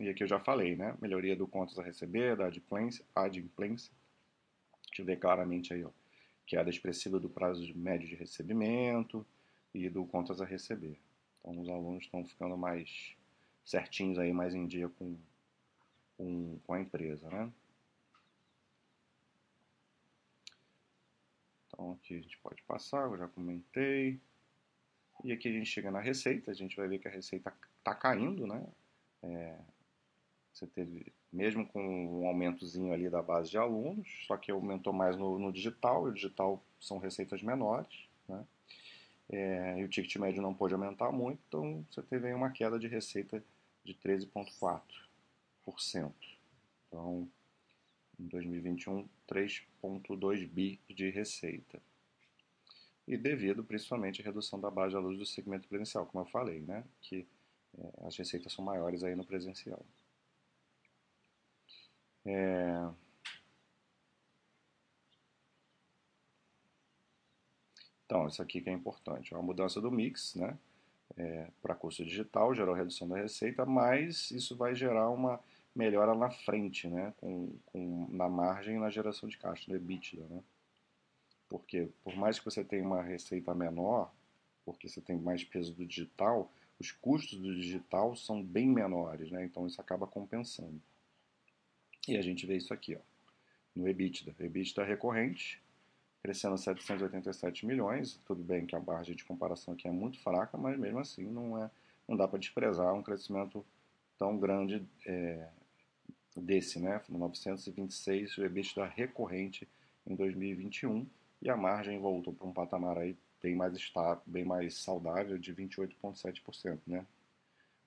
E 0.00 0.08
aqui 0.08 0.22
eu 0.22 0.26
já 0.26 0.40
falei, 0.40 0.74
né? 0.74 0.96
Melhoria 0.98 1.36
do 1.36 1.46
contas 1.46 1.78
a 1.78 1.82
receber, 1.82 2.34
da 2.34 2.46
adimplência, 2.46 3.04
adimplência. 3.14 3.92
A 4.72 4.86
gente 4.86 5.02
vê 5.02 5.14
claramente 5.14 5.74
aí, 5.74 5.84
ó, 5.84 5.90
queda 6.46 6.70
expressiva 6.70 7.20
do 7.20 7.28
prazo 7.28 7.70
médio 7.76 8.08
de 8.08 8.14
recebimento 8.14 9.26
e 9.74 9.90
do 9.90 10.06
contas 10.06 10.40
a 10.40 10.46
receber. 10.46 10.98
Então 11.38 11.60
os 11.60 11.68
alunos 11.68 12.04
estão 12.04 12.24
ficando 12.24 12.56
mais 12.56 13.14
certinhos 13.62 14.18
aí, 14.18 14.32
mais 14.32 14.54
em 14.54 14.66
dia 14.66 14.88
com, 14.88 15.18
com, 16.16 16.58
com 16.66 16.72
a 16.72 16.80
empresa, 16.80 17.28
né? 17.28 17.52
Então 21.68 21.92
aqui 21.92 22.16
a 22.16 22.22
gente 22.22 22.38
pode 22.38 22.62
passar, 22.62 23.02
eu 23.02 23.18
já 23.18 23.28
comentei. 23.28 24.18
E 25.22 25.30
aqui 25.30 25.46
a 25.46 25.52
gente 25.52 25.68
chega 25.68 25.90
na 25.90 26.00
receita, 26.00 26.50
a 26.50 26.54
gente 26.54 26.74
vai 26.74 26.88
ver 26.88 27.00
que 27.00 27.06
a 27.06 27.10
receita 27.10 27.54
está 27.78 27.94
caindo, 27.94 28.46
né? 28.46 28.66
É, 29.22 29.58
você 30.52 30.66
teve, 30.66 31.12
mesmo 31.32 31.66
com 31.66 32.22
um 32.22 32.26
aumentozinho 32.26 32.92
ali 32.92 33.08
da 33.08 33.22
base 33.22 33.50
de 33.50 33.58
alunos, 33.58 34.08
só 34.26 34.36
que 34.36 34.50
aumentou 34.50 34.92
mais 34.92 35.16
no, 35.16 35.38
no 35.38 35.52
digital, 35.52 36.06
e 36.06 36.10
o 36.10 36.14
digital 36.14 36.62
são 36.80 36.98
receitas 36.98 37.42
menores, 37.42 38.08
né? 38.28 38.44
É, 39.32 39.78
e 39.78 39.84
o 39.84 39.88
ticket 39.88 40.16
médio 40.16 40.42
não 40.42 40.52
pôde 40.52 40.74
aumentar 40.74 41.12
muito, 41.12 41.40
então 41.46 41.86
você 41.88 42.02
teve 42.02 42.26
aí 42.26 42.34
uma 42.34 42.50
queda 42.50 42.80
de 42.80 42.88
receita 42.88 43.40
de 43.84 43.94
13,4%. 43.94 46.12
Então, 46.88 47.30
em 48.18 48.26
2021, 48.26 49.08
3,2 49.28 50.48
bi 50.48 50.80
de 50.88 51.10
receita. 51.10 51.80
E 53.06 53.16
devido 53.16 53.64
principalmente 53.64 54.20
à 54.20 54.24
redução 54.24 54.60
da 54.60 54.70
base 54.70 54.90
de 54.90 54.96
alunos 54.96 55.18
do 55.18 55.26
segmento 55.26 55.68
presencial, 55.68 56.06
como 56.06 56.24
eu 56.24 56.28
falei, 56.28 56.60
né? 56.60 56.84
que 57.00 57.26
é, 57.78 58.06
as 58.06 58.16
receitas 58.16 58.52
são 58.52 58.64
maiores 58.64 59.04
aí 59.04 59.14
no 59.14 59.24
presencial. 59.24 59.84
É... 62.24 62.90
Então, 68.04 68.26
isso 68.26 68.42
aqui 68.42 68.60
que 68.60 68.68
é 68.68 68.72
importante. 68.72 69.32
É 69.32 69.36
uma 69.36 69.42
mudança 69.42 69.80
do 69.80 69.90
mix, 69.90 70.34
né? 70.34 70.58
É, 71.16 71.48
para 71.62 71.74
curso 71.74 72.04
digital, 72.04 72.54
gerou 72.54 72.74
redução 72.74 73.08
da 73.08 73.16
receita, 73.16 73.64
mas 73.66 74.30
isso 74.30 74.56
vai 74.56 74.74
gerar 74.74 75.10
uma 75.10 75.40
melhora 75.74 76.14
na 76.14 76.30
frente, 76.30 76.88
né? 76.88 77.14
Com, 77.18 77.52
com, 77.66 78.08
na 78.10 78.28
margem 78.28 78.76
e 78.76 78.78
na 78.80 78.90
geração 78.90 79.28
de 79.28 79.38
caixa, 79.38 79.64
no 79.68 79.76
EBITDA, 79.76 80.24
né? 80.28 80.42
Porque 81.48 81.88
por 82.02 82.16
mais 82.16 82.38
que 82.38 82.44
você 82.44 82.64
tenha 82.64 82.84
uma 82.84 83.02
receita 83.02 83.54
menor, 83.54 84.12
porque 84.64 84.88
você 84.88 85.00
tem 85.00 85.16
mais 85.18 85.44
peso 85.44 85.74
do 85.74 85.86
digital, 85.86 86.50
os 86.78 86.92
custos 86.92 87.38
do 87.38 87.54
digital 87.54 88.14
são 88.16 88.42
bem 88.42 88.68
menores, 88.68 89.30
né? 89.30 89.44
Então 89.44 89.66
isso 89.66 89.80
acaba 89.80 90.06
compensando. 90.06 90.80
E 92.08 92.16
a 92.16 92.22
gente 92.22 92.46
vê 92.46 92.56
isso 92.56 92.72
aqui, 92.72 92.96
ó, 92.96 93.00
no 93.74 93.88
EBITDA. 93.88 94.34
EBITDA 94.38 94.84
recorrente, 94.84 95.60
crescendo 96.22 96.56
787 96.56 97.66
milhões. 97.66 98.20
Tudo 98.26 98.42
bem 98.42 98.66
que 98.66 98.74
a 98.74 98.80
margem 98.80 99.14
de 99.14 99.24
comparação 99.24 99.74
aqui 99.74 99.86
é 99.86 99.90
muito 99.90 100.18
fraca, 100.20 100.56
mas 100.56 100.78
mesmo 100.78 100.98
assim 100.98 101.24
não, 101.24 101.62
é, 101.62 101.70
não 102.08 102.16
dá 102.16 102.26
para 102.26 102.38
desprezar 102.38 102.94
um 102.94 103.02
crescimento 103.02 103.64
tão 104.18 104.38
grande 104.38 104.82
é, 105.06 105.48
desse, 106.36 106.80
né? 106.80 107.00
926 107.08 108.38
o 108.38 108.44
EBITDA 108.44 108.86
recorrente 108.86 109.68
em 110.06 110.14
2021 110.14 111.06
e 111.42 111.48
a 111.48 111.56
margem 111.56 111.98
voltou 111.98 112.32
para 112.32 112.46
um 112.46 112.52
patamar 112.52 112.98
aí 112.98 113.16
bem 113.42 113.54
mais 113.54 113.74
estável, 113.74 114.22
bem 114.26 114.44
mais 114.44 114.74
saudável 114.74 115.38
de 115.38 115.54
28,7%, 115.54 116.78
né? 116.86 117.06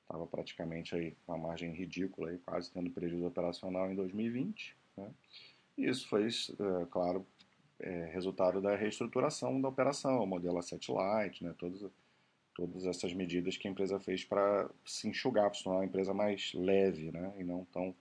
Estava 0.04 0.28
praticamente 0.28 0.96
aí 0.96 1.16
uma 1.28 1.38
margem 1.38 1.74
ridícula, 1.74 2.30
aí, 2.30 2.38
quase 2.40 2.72
tendo 2.72 2.92
prejuízo 2.92 3.26
operacional 3.26 3.92
em 3.92 3.96
2020. 3.96 4.76
Né? 4.98 5.12
E 5.78 5.86
isso 5.88 6.08
foi, 6.08 6.28
é, 6.28 6.86
claro, 6.92 7.26
é, 7.80 8.06
resultado 8.06 8.62
da 8.62 8.76
reestruturação 8.76 9.60
da 9.60 9.70
operação, 9.70 10.24
o 10.24 10.28
modelo 10.28 10.58
Asset 10.58 10.92
Light, 10.92 11.44
né? 11.44 11.56
todas, 11.58 11.90
todas 12.54 12.86
essas 12.86 13.14
medidas 13.14 13.58
que 13.58 13.68
a 13.68 13.72
empresa 13.72 14.00
fez 14.00 14.24
para 14.24 14.70
se 14.86 15.08
enxugar, 15.08 15.46
para 15.46 15.56
se 15.56 15.64
tornar 15.64 15.80
uma 15.80 15.86
empresa 15.86 16.14
mais 16.14 16.54
leve 16.54 17.12
né? 17.12 17.34
e 17.38 17.44
não 17.44 17.66
tão, 17.66 17.96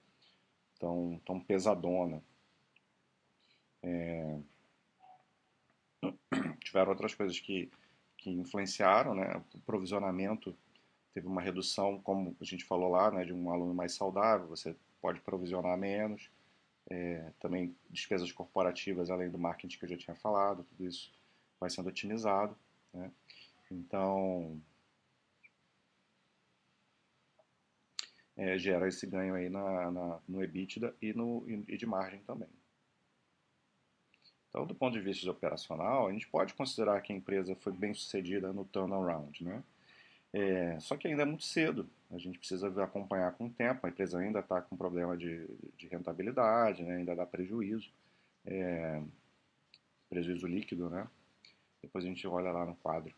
tão, 0.79 1.21
tão 1.25 1.41
pesadona. 1.41 2.23
É... 3.83 4.39
Tiveram 6.61 6.91
outras 6.91 7.15
coisas 7.15 7.39
que, 7.39 7.71
que 8.19 8.31
influenciaram, 8.31 9.15
né? 9.15 9.43
o 9.55 9.59
provisionamento 9.61 10.57
teve 11.13 11.27
uma 11.27 11.41
redução, 11.41 12.01
como 12.01 12.37
a 12.41 12.45
gente 12.45 12.65
falou 12.65 12.91
lá, 12.91 13.11
né, 13.11 13.25
de 13.25 13.33
um 13.33 13.51
aluno 13.51 13.75
mais 13.75 13.95
saudável, 13.95 14.49
você 14.49 14.75
pode 15.01 15.21
provisionar 15.21 15.77
menos, 15.77 16.31
é, 16.91 17.33
também 17.39 17.77
despesas 17.91 18.33
corporativas, 18.33 19.11
além 19.11 19.31
do 19.31 19.39
marketing 19.39 19.79
que 19.79 19.85
eu 19.85 19.89
já 19.91 19.97
tinha 19.97 20.17
falado, 20.17 20.65
tudo 20.65 20.87
isso 20.87 21.13
vai 21.61 21.71
sendo 21.71 21.89
otimizado. 21.89 22.57
Né? 22.93 23.11
Então, 23.71 24.61
é, 28.37 28.59
gera 28.59 28.89
esse 28.89 29.07
ganho 29.07 29.35
aí 29.35 29.49
na, 29.49 29.91
na, 29.91 30.21
no 30.29 30.43
EBITDA 30.43 30.95
e, 31.01 31.13
no, 31.13 31.45
e 31.49 31.77
de 31.77 31.87
margem 31.87 32.21
também. 32.21 32.49
Então, 34.49 34.67
do 34.67 34.75
ponto 34.75 34.93
de 34.93 35.01
vista 35.01 35.31
operacional, 35.31 36.09
a 36.09 36.13
gente 36.13 36.29
pode 36.29 36.53
considerar 36.53 37.01
que 37.01 37.13
a 37.13 37.17
empresa 37.17 37.57
foi 37.57 37.73
bem 37.73 37.95
sucedida 37.95 38.53
no 38.53 38.67
turnaround, 38.67 39.43
né? 39.43 39.65
É, 40.33 40.81
só 40.81 40.97
que 40.97 41.07
ainda 41.07 41.23
é 41.23 41.27
muito 41.27 41.45
cedo, 41.45 41.89
a 42.11 42.17
gente 42.17 42.39
precisa 42.39 42.69
acompanhar 42.83 43.33
com 43.33 43.47
o 43.47 43.51
tempo, 43.51 43.87
a 43.87 43.91
empresa 43.91 44.19
ainda 44.19 44.41
está 44.41 44.63
com 44.63 44.77
problema 44.77 45.17
de, 45.17 45.47
de 45.77 45.87
rentabilidade, 45.89 46.83
né? 46.83 46.97
ainda 46.97 47.15
dá 47.15 47.27
prejuízo, 47.27 47.91
é, 48.47 49.03
prejuízo 50.09 50.47
líquido, 50.47 50.89
né? 50.89 51.07
Depois 51.83 52.05
a 52.05 52.09
gente 52.09 52.27
olha 52.27 52.51
lá 52.51 52.65
no 52.65 52.77
quadro 52.77 53.15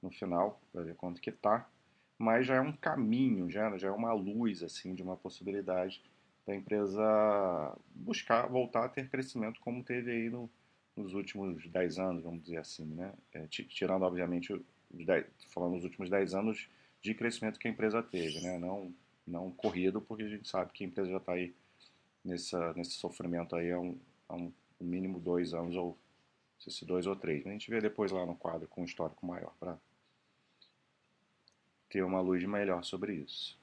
no 0.00 0.10
final 0.10 0.60
para 0.72 0.82
ver 0.82 0.94
quanto 0.96 1.20
que 1.20 1.30
está, 1.30 1.68
mas 2.18 2.46
já 2.46 2.56
é 2.56 2.60
um 2.60 2.72
caminho, 2.72 3.50
já, 3.50 3.76
já 3.76 3.88
é 3.88 3.92
uma 3.92 4.12
luz 4.12 4.62
assim 4.62 4.94
de 4.94 5.02
uma 5.02 5.16
possibilidade 5.16 6.02
da 6.46 6.54
empresa 6.54 7.76
buscar 7.94 8.46
voltar 8.46 8.84
a 8.84 8.88
ter 8.88 9.08
crescimento 9.08 9.60
como 9.60 9.82
teve 9.82 10.10
aí 10.10 10.30
no, 10.30 10.50
nos 10.96 11.14
últimos 11.14 11.66
10 11.68 11.98
anos, 11.98 12.22
vamos 12.24 12.42
dizer 12.42 12.58
assim, 12.58 12.84
né? 12.84 13.12
É, 13.32 13.46
tirando 13.48 14.02
obviamente 14.02 14.52
falando 15.48 15.74
nos 15.74 15.84
últimos 15.84 16.10
10 16.10 16.34
anos 16.34 16.68
de 17.00 17.14
crescimento 17.14 17.58
que 17.58 17.66
a 17.66 17.70
empresa 17.70 18.02
teve, 18.02 18.40
né? 18.40 18.58
não, 18.58 18.94
não 19.26 19.50
corrido, 19.50 20.00
porque 20.00 20.22
a 20.22 20.28
gente 20.28 20.48
sabe 20.48 20.72
que 20.72 20.84
a 20.84 20.86
empresa 20.86 21.10
já 21.10 21.16
está 21.16 21.32
aí 21.32 21.54
nessa, 22.24 22.72
nesse 22.74 22.92
sofrimento 22.92 23.56
aí 23.56 23.72
há 23.72 23.78
um, 23.78 23.98
há 24.28 24.36
um 24.36 24.52
mínimo 24.80 25.18
dois 25.18 25.54
anos, 25.54 25.76
ou 25.76 25.98
se 26.58 26.84
dois 26.84 27.06
ou 27.06 27.16
três. 27.16 27.46
A 27.46 27.50
gente 27.50 27.70
vê 27.70 27.80
depois 27.80 28.12
lá 28.12 28.24
no 28.24 28.36
quadro 28.36 28.68
com 28.68 28.82
um 28.82 28.84
histórico 28.84 29.26
maior, 29.26 29.52
para 29.58 29.78
ter 31.88 32.02
uma 32.02 32.20
luz 32.20 32.42
melhor 32.44 32.84
sobre 32.84 33.14
isso. 33.14 33.58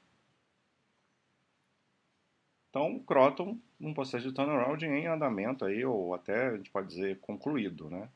Então, 2.70 2.98
o 2.98 3.04
Croton, 3.04 3.58
um 3.82 3.94
processo 3.94 4.28
de 4.28 4.34
turnaround 4.34 4.86
em 4.86 5.08
andamento 5.08 5.66
aí, 5.66 5.84
ou 5.84 6.14
até 6.14 6.50
a 6.50 6.58
gente 6.58 6.70
pode 6.70 6.90
dizer 6.90 7.20
concluído, 7.20 7.90
né? 7.90 8.08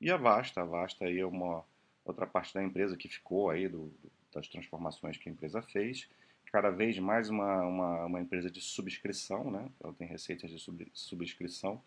E 0.00 0.10
a 0.10 0.16
Vasta, 0.16 0.60
a 0.60 0.64
Vasta 0.64 1.06
aí 1.06 1.18
é 1.18 1.26
uma 1.26 1.64
outra 2.04 2.26
parte 2.26 2.52
da 2.54 2.62
empresa 2.62 2.96
que 2.96 3.08
ficou 3.08 3.50
aí 3.50 3.68
do, 3.68 3.92
das 4.32 4.46
transformações 4.48 5.16
que 5.16 5.28
a 5.28 5.32
empresa 5.32 5.62
fez. 5.62 6.08
Cada 6.52 6.70
vez 6.70 6.98
mais 6.98 7.28
uma, 7.28 7.62
uma, 7.62 8.06
uma 8.06 8.20
empresa 8.20 8.50
de 8.50 8.60
subscrição, 8.60 9.50
né? 9.50 9.70
Ela 9.82 9.92
tem 9.94 10.06
receitas 10.06 10.50
de 10.50 10.58
sub, 10.58 10.86
subscrição 10.92 11.82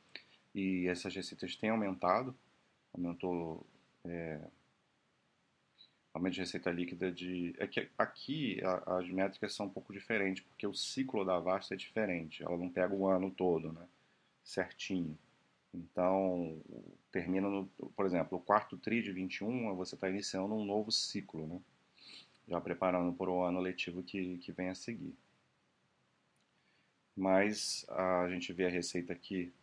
e 0.54 0.88
essas 0.88 1.16
receitas 1.16 1.56
têm 1.56 1.70
aumentado. 1.70 2.36
Aumentou 2.94 3.66
é, 4.04 4.42
aumento 6.14 6.34
de 6.34 6.40
receita 6.42 6.72
líquida 6.72 7.12
de. 7.12 7.56
É 7.58 7.68
que 7.68 7.88
aqui 7.98 8.60
a, 8.64 8.98
as 8.98 9.10
métricas 9.10 9.54
são 9.54 9.68
um 9.68 9.70
pouco 9.70 9.94
diferentes, 9.94 10.44
porque 10.44 10.68
o 10.68 10.74
ciclo 10.74 11.24
da 11.24 11.40
Vasta 11.40 11.74
é 11.74 11.78
diferente. 11.78 12.44
Ela 12.44 12.58
não 12.58 12.70
pega 12.70 12.94
o 12.94 13.08
ano 13.08 13.32
todo, 13.32 13.72
né? 13.72 13.88
Certinho. 14.44 15.18
Então, 15.74 16.60
termina, 17.12 17.48
no, 17.48 17.68
por 17.96 18.06
exemplo, 18.06 18.38
o 18.38 18.42
quarto 18.42 18.78
TRI 18.78 19.04
de 19.04 19.12
21, 19.12 19.76
você 19.76 19.96
está 19.96 20.10
iniciando 20.10 20.56
um 20.56 20.66
novo 20.66 20.92
ciclo, 20.92 21.48
né? 21.48 21.60
já 22.48 22.60
preparando 22.60 23.14
para 23.14 23.30
o 23.30 23.44
ano 23.44 23.60
letivo 23.60 24.02
que, 24.02 24.38
que 24.40 24.52
vem 24.52 24.70
a 24.70 24.76
seguir. 24.76 25.16
Mas 27.16 27.86
a 27.90 28.28
gente 28.30 28.52
vê 28.52 28.66
a 28.66 28.70
receita 28.70 29.14
aqui 29.14 29.54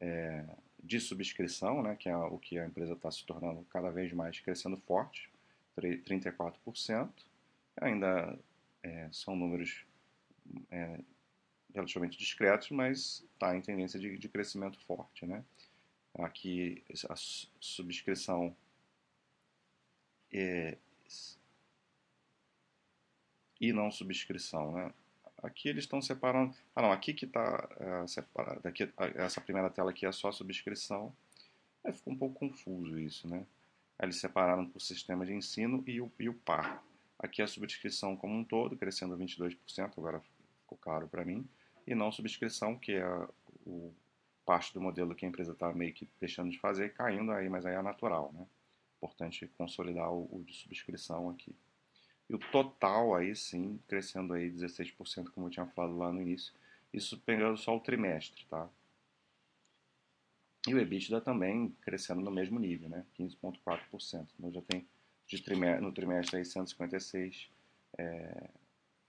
é, 0.00 0.44
de 0.82 1.00
subscrição, 1.00 1.82
né, 1.82 1.96
que 1.96 2.08
é 2.08 2.16
o 2.16 2.38
que 2.38 2.58
a 2.58 2.66
empresa 2.66 2.92
está 2.92 3.10
se 3.10 3.24
tornando 3.24 3.64
cada 3.70 3.90
vez 3.90 4.12
mais 4.12 4.38
crescendo 4.40 4.76
forte, 4.76 5.30
34%. 5.78 7.10
Ainda 7.80 8.38
é, 8.82 9.08
são 9.12 9.34
números 9.34 9.84
é, 10.70 11.00
relativamente 11.76 12.18
discretos, 12.18 12.70
mas 12.70 13.24
está 13.34 13.54
em 13.54 13.60
tendência 13.60 14.00
de, 14.00 14.16
de, 14.16 14.28
crescimento 14.28 14.78
forte. 14.86 15.26
Né? 15.26 15.44
Aqui 16.18 16.82
a 17.08 17.14
subscrição 17.60 18.56
é, 20.32 20.76
e 23.60 23.72
não 23.72 23.90
subscrição. 23.90 24.72
Né? 24.72 24.92
Aqui 25.42 25.68
eles 25.68 25.84
estão 25.84 26.00
separando. 26.00 26.56
Ah, 26.74 26.82
não, 26.82 26.90
aqui 26.90 27.12
que 27.12 27.26
está 27.26 27.68
é, 27.78 28.06
separado. 28.06 28.66
Aqui, 28.66 28.90
essa 29.14 29.40
primeira 29.40 29.70
tela 29.70 29.90
aqui 29.90 30.06
é 30.06 30.12
só 30.12 30.32
subscrição. 30.32 31.14
Aí 31.84 31.92
ficou 31.92 32.14
um 32.14 32.18
pouco 32.18 32.40
confuso 32.40 32.98
isso, 32.98 33.28
né? 33.28 33.46
Eles 34.02 34.16
separaram 34.16 34.68
por 34.68 34.80
sistema 34.80 35.24
de 35.24 35.32
ensino 35.32 35.84
e 35.86 36.00
o, 36.00 36.10
e 36.18 36.28
o 36.28 36.34
par. 36.34 36.84
Aqui 37.18 37.40
a 37.40 37.46
subscrição 37.46 38.16
como 38.16 38.34
um 38.34 38.44
todo, 38.44 38.76
crescendo 38.76 39.16
22%, 39.16 39.92
agora 39.96 40.20
ficou 40.20 40.76
claro 40.78 41.08
para 41.08 41.24
mim 41.24 41.48
e 41.86 41.94
não 41.94 42.10
subscrição, 42.10 42.76
que 42.76 42.92
é 42.92 43.28
o 43.64 43.92
parte 44.44 44.72
do 44.72 44.80
modelo 44.80 45.14
que 45.14 45.26
a 45.26 45.28
empresa 45.28 45.52
está 45.52 45.72
meio 45.72 45.92
que 45.92 46.08
deixando 46.20 46.50
de 46.50 46.58
fazer, 46.58 46.94
caindo 46.94 47.32
aí, 47.32 47.48
mas 47.48 47.66
aí 47.66 47.74
é 47.74 47.82
natural, 47.82 48.32
né? 48.32 48.46
Importante 48.96 49.46
consolidar 49.58 50.10
o, 50.10 50.28
o 50.30 50.44
de 50.44 50.54
subscrição 50.54 51.28
aqui. 51.28 51.54
E 52.30 52.34
o 52.34 52.38
total 52.38 53.14
aí 53.14 53.34
sim, 53.34 53.78
crescendo 53.88 54.32
aí 54.32 54.50
16%, 54.50 55.30
como 55.30 55.46
eu 55.46 55.50
tinha 55.50 55.66
falado 55.66 55.96
lá 55.96 56.12
no 56.12 56.22
início, 56.22 56.54
isso 56.92 57.18
pegando 57.20 57.56
só 57.56 57.76
o 57.76 57.80
trimestre, 57.80 58.44
tá? 58.48 58.68
E 60.66 60.74
o 60.74 60.80
EBITDA 60.80 61.20
também 61.20 61.70
crescendo 61.82 62.20
no 62.20 62.30
mesmo 62.30 62.58
nível, 62.58 62.88
né? 62.88 63.04
15,4%. 63.18 64.28
Então 64.38 64.52
já 64.52 64.62
tem 64.62 64.86
de 65.26 65.42
trimestre, 65.42 65.84
no 65.84 65.92
trimestre 65.92 66.38
aí 66.38 66.44
156 66.44 67.48
é, 67.98 68.50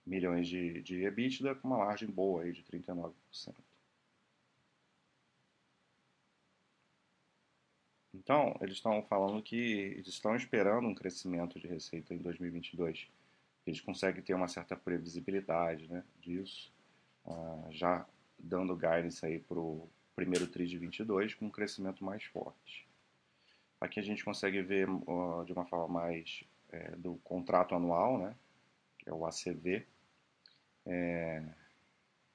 milhões 0.08 0.48
de, 0.48 0.82
de 0.82 1.04
EBITDA 1.04 1.54
com 1.54 1.68
uma 1.68 1.78
margem 1.78 2.08
boa 2.08 2.42
aí 2.42 2.52
de 2.52 2.62
39%. 2.64 3.12
Então, 8.14 8.56
eles 8.60 8.76
estão 8.76 9.02
falando 9.02 9.42
que 9.42 9.56
eles 9.56 10.08
estão 10.08 10.34
esperando 10.34 10.88
um 10.88 10.94
crescimento 10.94 11.58
de 11.58 11.66
receita 11.66 12.12
em 12.12 12.18
2022. 12.18 13.08
Eles 13.66 13.80
conseguem 13.80 14.22
ter 14.22 14.34
uma 14.34 14.48
certa 14.48 14.74
previsibilidade 14.74 15.86
né, 15.88 16.02
disso, 16.20 16.72
uh, 17.24 17.68
já 17.70 18.06
dando 18.38 18.76
guidance 18.76 19.24
aí 19.24 19.38
para 19.38 19.58
o 19.58 19.88
primeiro 20.16 20.46
TRI 20.46 20.66
de 20.66 20.78
22 20.78 21.34
com 21.34 21.46
um 21.46 21.50
crescimento 21.50 22.02
mais 22.02 22.24
forte. 22.24 22.88
Aqui 23.80 24.00
a 24.00 24.02
gente 24.02 24.24
consegue 24.24 24.60
ver 24.62 24.88
uh, 24.88 25.44
de 25.44 25.52
uma 25.52 25.64
forma 25.66 25.88
mais 25.88 26.42
é, 26.70 26.96
do 26.96 27.16
contrato 27.24 27.74
anual, 27.74 28.18
né, 28.18 28.34
que 28.98 29.08
é 29.08 29.12
o 29.12 29.24
ACV, 29.24 29.86
é, 30.88 31.42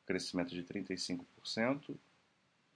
crescimento 0.06 0.54
de 0.54 0.64
35%, 0.64 1.98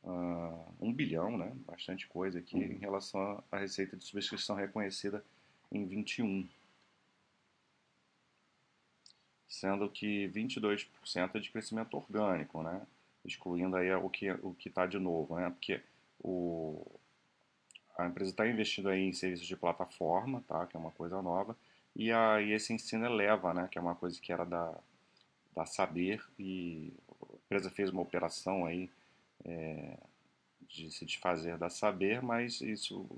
uh, 0.03 0.75
1 0.81 0.93
bilhão, 0.93 1.37
né? 1.37 1.53
bastante 1.65 2.07
coisa 2.07 2.39
aqui, 2.39 2.57
em 2.57 2.77
relação 2.77 3.43
à 3.51 3.57
receita 3.57 3.95
de 3.95 4.03
subscrição 4.03 4.55
reconhecida 4.55 5.23
em 5.71 5.85
21. 5.85 6.49
Sendo 9.47 9.89
que 9.89 10.27
22% 10.29 10.89
é 11.35 11.39
de 11.39 11.51
crescimento 11.51 11.95
orgânico, 11.95 12.61
né? 12.63 12.85
excluindo 13.23 13.75
aí 13.75 13.91
o 13.93 14.09
que 14.09 14.31
o 14.31 14.55
está 14.65 14.85
de 14.85 14.97
novo, 14.97 15.35
né? 15.35 15.49
porque 15.49 15.81
o, 16.19 16.85
a 17.97 18.07
empresa 18.07 18.31
está 18.31 18.47
investindo 18.47 18.89
aí 18.89 19.01
em 19.01 19.13
serviços 19.13 19.47
de 19.47 19.55
plataforma, 19.55 20.43
tá? 20.47 20.65
que 20.65 20.75
é 20.75 20.79
uma 20.79 20.91
coisa 20.91 21.21
nova, 21.21 21.55
e, 21.95 22.11
a, 22.11 22.41
e 22.41 22.51
esse 22.51 22.73
ensino 22.73 23.05
eleva, 23.05 23.53
né? 23.53 23.67
que 23.69 23.77
é 23.77 23.81
uma 23.81 23.95
coisa 23.95 24.19
que 24.19 24.31
era 24.31 24.45
da, 24.45 24.77
da 25.57 25.65
Saber, 25.65 26.23
e 26.37 26.93
a 27.19 27.35
empresa 27.35 27.71
fez 27.71 27.89
uma 27.89 28.03
operação 28.03 28.63
aí 28.63 28.91
é, 29.43 29.97
de 30.61 30.91
se 30.91 31.03
desfazer 31.03 31.57
da 31.57 31.67
Saber, 31.67 32.21
mas 32.21 32.61
isso 32.61 33.09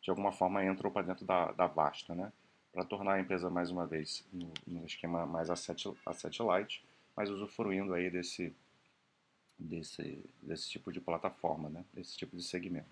de 0.00 0.08
alguma 0.08 0.32
forma 0.32 0.64
entrou 0.64 0.90
para 0.90 1.02
dentro 1.06 1.26
da, 1.26 1.52
da 1.52 1.66
Vasta, 1.66 2.14
né? 2.14 2.32
para 2.72 2.84
tornar 2.84 3.14
a 3.14 3.20
empresa 3.20 3.50
mais 3.50 3.70
uma 3.70 3.86
vez 3.86 4.24
no, 4.32 4.50
no 4.66 4.86
esquema 4.86 5.26
mais 5.26 5.50
asset, 5.50 5.92
asset 6.06 6.42
light, 6.42 6.82
mas 7.14 7.28
usufruindo 7.28 7.92
aí 7.92 8.10
desse, 8.10 8.54
desse, 9.58 10.24
desse 10.40 10.70
tipo 10.70 10.90
de 10.90 10.98
plataforma, 10.98 11.68
né? 11.68 11.84
desse 11.92 12.16
tipo 12.16 12.34
de 12.34 12.42
segmento. 12.42 12.88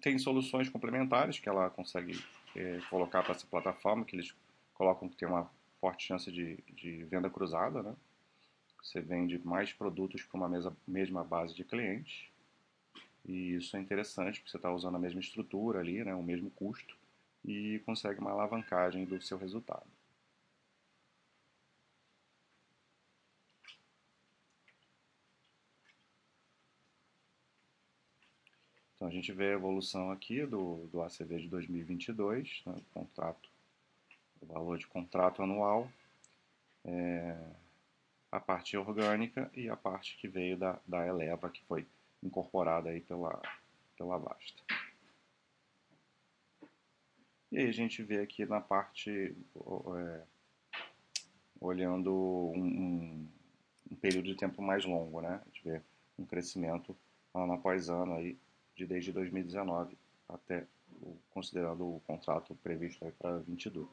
Tem 0.00 0.18
soluções 0.18 0.68
complementares 0.68 1.38
que 1.38 1.48
ela 1.48 1.70
consegue 1.70 2.20
é, 2.56 2.80
colocar 2.90 3.22
para 3.22 3.36
essa 3.36 3.46
plataforma, 3.46 4.04
que 4.04 4.16
eles 4.16 4.34
colocam 4.82 5.08
que 5.08 5.16
tem 5.16 5.28
uma 5.28 5.48
forte 5.80 6.04
chance 6.04 6.30
de, 6.32 6.56
de 6.74 7.04
venda 7.04 7.30
cruzada, 7.30 7.84
né? 7.84 7.94
Você 8.82 9.00
vende 9.00 9.38
mais 9.46 9.72
produtos 9.72 10.24
para 10.24 10.36
uma 10.36 10.48
mesa, 10.48 10.76
mesma 10.88 11.22
base 11.22 11.54
de 11.54 11.62
clientes. 11.62 12.28
E 13.24 13.54
isso 13.54 13.76
é 13.76 13.80
interessante, 13.80 14.40
porque 14.40 14.50
você 14.50 14.56
está 14.56 14.72
usando 14.72 14.96
a 14.96 14.98
mesma 14.98 15.20
estrutura 15.20 15.78
ali, 15.78 16.02
né, 16.02 16.12
o 16.16 16.22
mesmo 16.22 16.50
custo, 16.50 16.96
e 17.44 17.80
consegue 17.86 18.18
uma 18.18 18.32
alavancagem 18.32 19.04
do 19.04 19.22
seu 19.22 19.38
resultado. 19.38 19.86
Então 28.96 29.06
a 29.06 29.12
gente 29.12 29.32
vê 29.32 29.50
a 29.50 29.54
evolução 29.54 30.10
aqui 30.10 30.44
do, 30.44 30.88
do 30.88 31.00
ACV 31.00 31.38
de 31.38 31.48
2022, 31.48 32.62
né, 32.66 32.82
contrato, 32.92 33.51
o 34.42 34.46
valor 34.46 34.78
de 34.78 34.86
contrato 34.86 35.42
anual, 35.42 35.88
é, 36.84 37.36
a 38.30 38.40
parte 38.40 38.76
orgânica 38.76 39.50
e 39.54 39.68
a 39.68 39.76
parte 39.76 40.16
que 40.16 40.26
veio 40.26 40.56
da, 40.56 40.78
da 40.86 41.06
Eleva, 41.06 41.50
que 41.50 41.62
foi 41.64 41.86
incorporada 42.22 42.90
aí 42.90 43.00
pela, 43.00 43.40
pela 43.96 44.18
Vasta. 44.18 44.62
E 47.50 47.58
aí 47.58 47.68
a 47.68 47.72
gente 47.72 48.02
vê 48.02 48.20
aqui 48.20 48.46
na 48.46 48.60
parte, 48.60 49.10
é, 49.10 50.22
olhando 51.60 52.10
um, 52.56 52.64
um, 52.64 53.28
um, 53.90 53.96
período 53.96 54.24
de 54.24 54.34
tempo 54.34 54.62
mais 54.62 54.86
longo, 54.86 55.20
né? 55.20 55.40
A 55.42 55.48
gente 55.50 55.62
vê 55.62 55.82
um 56.18 56.24
crescimento 56.24 56.96
ano 57.34 57.52
após 57.52 57.90
ano 57.90 58.14
aí 58.14 58.38
de 58.74 58.86
desde 58.86 59.12
2019 59.12 59.98
até 60.30 60.66
o, 61.02 61.14
considerando 61.30 61.84
o 61.84 62.00
contrato 62.06 62.54
previsto 62.62 63.04
para 63.18 63.38
22. 63.40 63.86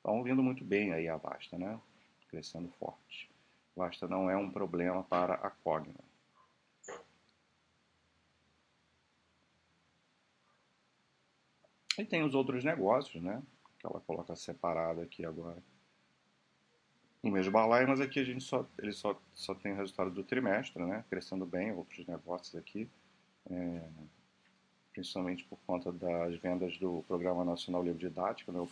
Então, 0.00 0.22
vindo 0.22 0.42
muito 0.42 0.64
bem 0.64 0.92
aí 0.92 1.08
a 1.08 1.16
Vasta, 1.16 1.58
né? 1.58 1.78
Crescendo 2.28 2.68
forte. 2.78 3.30
Vasta 3.76 4.06
não 4.08 4.30
é 4.30 4.36
um 4.36 4.50
problema 4.50 5.02
para 5.02 5.34
a 5.34 5.50
Cogna. 5.50 5.94
E 11.98 12.04
tem 12.04 12.22
os 12.22 12.34
outros 12.34 12.64
negócios, 12.64 13.22
né? 13.22 13.42
Que 13.78 13.86
ela 13.86 14.00
coloca 14.00 14.34
separado 14.36 15.00
aqui 15.00 15.24
agora. 15.24 15.62
No 17.22 17.32
mesmo 17.32 17.50
balaio, 17.50 17.88
mas 17.88 18.00
aqui 18.00 18.20
a 18.20 18.24
gente 18.24 18.44
só, 18.44 18.64
ele 18.78 18.92
só, 18.92 19.20
só 19.34 19.54
tem 19.54 19.72
o 19.72 19.76
resultado 19.76 20.10
do 20.10 20.22
trimestre, 20.22 20.84
né? 20.84 21.04
Crescendo 21.10 21.44
bem, 21.44 21.72
outros 21.72 22.06
negócios 22.06 22.54
aqui 22.54 22.88
é, 23.50 23.82
principalmente 24.92 25.44
por 25.44 25.58
conta 25.66 25.92
das 25.92 26.36
vendas 26.36 26.76
do 26.78 27.02
Programa 27.06 27.44
Nacional 27.44 27.82
Livre 27.82 28.08
Didático, 28.08 28.52
né, 28.52 28.60
o 28.60 28.66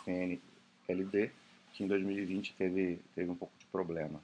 PNLD, 0.87 1.31
que 1.73 1.85
em 1.85 1.87
2020 1.87 2.55
teve, 2.55 3.01
teve 3.15 3.31
um 3.31 3.35
pouco 3.35 3.55
de 3.59 3.67
problema. 3.67 4.21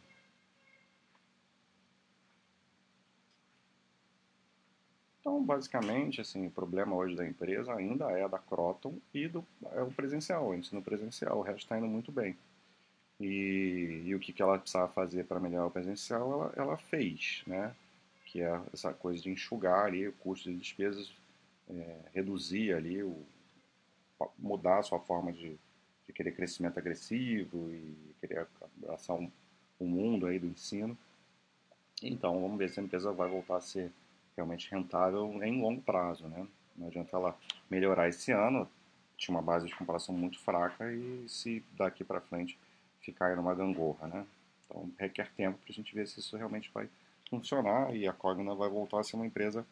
Então, 5.21 5.43
basicamente, 5.45 6.21
assim, 6.21 6.47
o 6.47 6.51
problema 6.51 6.97
hoje 6.97 7.15
da 7.15 7.27
empresa 7.27 7.73
ainda 7.75 8.11
é 8.11 8.29
da 8.29 8.39
Croton 8.39 8.99
e 9.15 9.29
do 9.29 9.47
é 9.73 9.81
o 9.81 9.93
presencial, 9.93 10.49
o 10.49 10.55
ensino 10.55 10.83
presencial. 10.83 11.39
O 11.39 11.43
resto 11.43 11.61
está 11.61 11.79
indo 11.79 11.87
muito 11.87 12.11
bem. 12.11 12.37
E, 13.21 14.03
e, 14.05 14.15
o 14.17 14.19
que, 14.19 14.33
que 14.33 14.43
ela 14.43 14.59
precisava 14.59 14.93
fazer 14.93 15.25
para 15.25 15.39
melhorar 15.39 15.67
o 15.67 15.71
presencial, 15.71 16.33
ela, 16.33 16.53
ela 16.57 16.77
fez, 16.77 17.43
né? 17.47 17.73
que 18.33 18.41
é 18.41 18.61
essa 18.73 18.95
coisa 18.95 19.23
de 19.23 19.31
enxugar 19.31 19.85
ali 19.85 20.09
o 20.09 20.13
custo 20.15 20.51
de 20.51 20.57
despesas, 20.57 21.13
é, 21.69 21.99
reduzir 22.15 22.73
ali, 22.73 23.03
o, 23.03 23.15
mudar 24.39 24.79
a 24.79 24.83
sua 24.83 24.99
forma 24.99 25.31
de, 25.33 25.57
de 26.07 26.13
querer 26.13 26.33
crescimento 26.33 26.79
agressivo 26.79 27.71
e 27.71 28.15
querer 28.21 28.47
abraçar 28.77 29.17
um, 29.17 29.31
um 29.81 29.87
mundo 29.87 30.27
aí 30.27 30.39
do 30.39 30.47
ensino. 30.47 30.97
Então, 32.03 32.41
vamos 32.41 32.59
ver 32.59 32.69
se 32.71 32.81
a 32.81 32.83
empresa 32.83 33.13
vai 33.13 33.29
voltar 33.29 33.57
a 33.57 33.61
ser 33.61 33.93
realmente 34.37 34.71
rentável 34.71 35.43
em 35.43 35.61
longo 35.61 35.81
prazo, 35.83 36.27
né? 36.27 36.47
Não 36.77 36.89
adianta 36.89 37.17
ela 37.17 37.39
melhorar 37.71 38.09
esse 38.09 38.33
ano, 38.33 38.69
tinha 39.17 39.37
uma 39.37 39.43
base 39.43 39.67
de 39.67 39.75
comparação 39.75 40.15
muito 40.15 40.39
fraca 40.39 40.93
e 40.93 41.29
se 41.29 41.63
daqui 41.77 42.03
para 42.03 42.21
frente 42.21 42.59
ficar 43.01 43.37
numa 43.37 43.55
gangorra, 43.55 44.09
né? 44.09 44.27
Então 44.65 44.91
requer 44.99 45.31
tempo 45.33 45.59
para 45.59 45.71
a 45.71 45.73
gente 45.73 45.95
ver 45.95 46.07
se 46.09 46.21
isso 46.21 46.37
realmente 46.37 46.71
vai 46.73 46.89
funcionar 47.29 47.95
e 47.95 48.07
a 48.07 48.13
Cogna 48.13 48.55
vai 48.55 48.69
voltar 48.69 49.01
a 49.01 49.05
ser 49.05 49.17
uma 49.17 49.27
empresa 49.27 49.67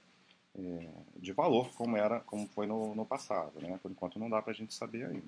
é, 0.56 0.88
de 1.16 1.32
valor 1.32 1.72
como 1.74 1.96
era, 1.96 2.20
como 2.20 2.46
foi 2.48 2.66
no, 2.66 2.94
no 2.94 3.04
passado, 3.04 3.60
né? 3.60 3.78
Por 3.82 3.90
enquanto 3.90 4.18
não 4.18 4.30
dá 4.30 4.40
para 4.42 4.52
a 4.52 4.54
gente 4.54 4.74
saber 4.74 5.06
ainda. 5.06 5.26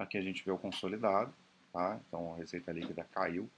Aqui 0.00 0.16
a 0.16 0.22
gente 0.22 0.42
vê 0.42 0.50
o 0.50 0.56
consolidado, 0.56 1.30
tá? 1.70 2.00
Então 2.08 2.32
a 2.32 2.36
receita 2.38 2.72
líquida 2.72 3.04
caiu 3.12 3.50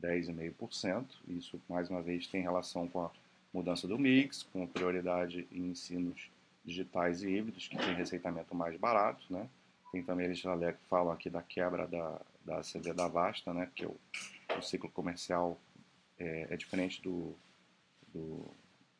10,5%. 0.00 1.04
Isso 1.28 1.60
mais 1.68 1.90
uma 1.90 2.00
vez 2.00 2.26
tem 2.26 2.40
relação 2.40 2.88
com 2.88 3.02
a 3.02 3.10
mudança 3.52 3.86
do 3.86 3.98
mix, 3.98 4.42
com 4.42 4.66
prioridade 4.66 5.46
em 5.52 5.66
ensinos 5.66 6.30
digitais 6.64 7.22
e 7.22 7.28
híbridos 7.28 7.68
que 7.68 7.76
tem 7.76 7.94
receitamento 7.94 8.54
mais 8.54 8.74
barato, 8.78 9.30
né? 9.30 9.46
Tem 9.92 10.02
também 10.02 10.24
eles 10.24 10.42
falam 10.88 11.12
aqui 11.12 11.28
da 11.28 11.42
quebra 11.42 11.86
da, 11.86 12.18
da 12.42 12.62
CD 12.62 12.94
da 12.94 13.06
Vasta, 13.06 13.52
né? 13.52 13.66
Porque 13.66 13.84
o, 13.84 13.94
o 14.58 14.62
ciclo 14.62 14.88
comercial 14.88 15.60
é, 16.18 16.46
é 16.48 16.56
diferente 16.56 17.02
do, 17.02 17.36
do, 18.14 18.46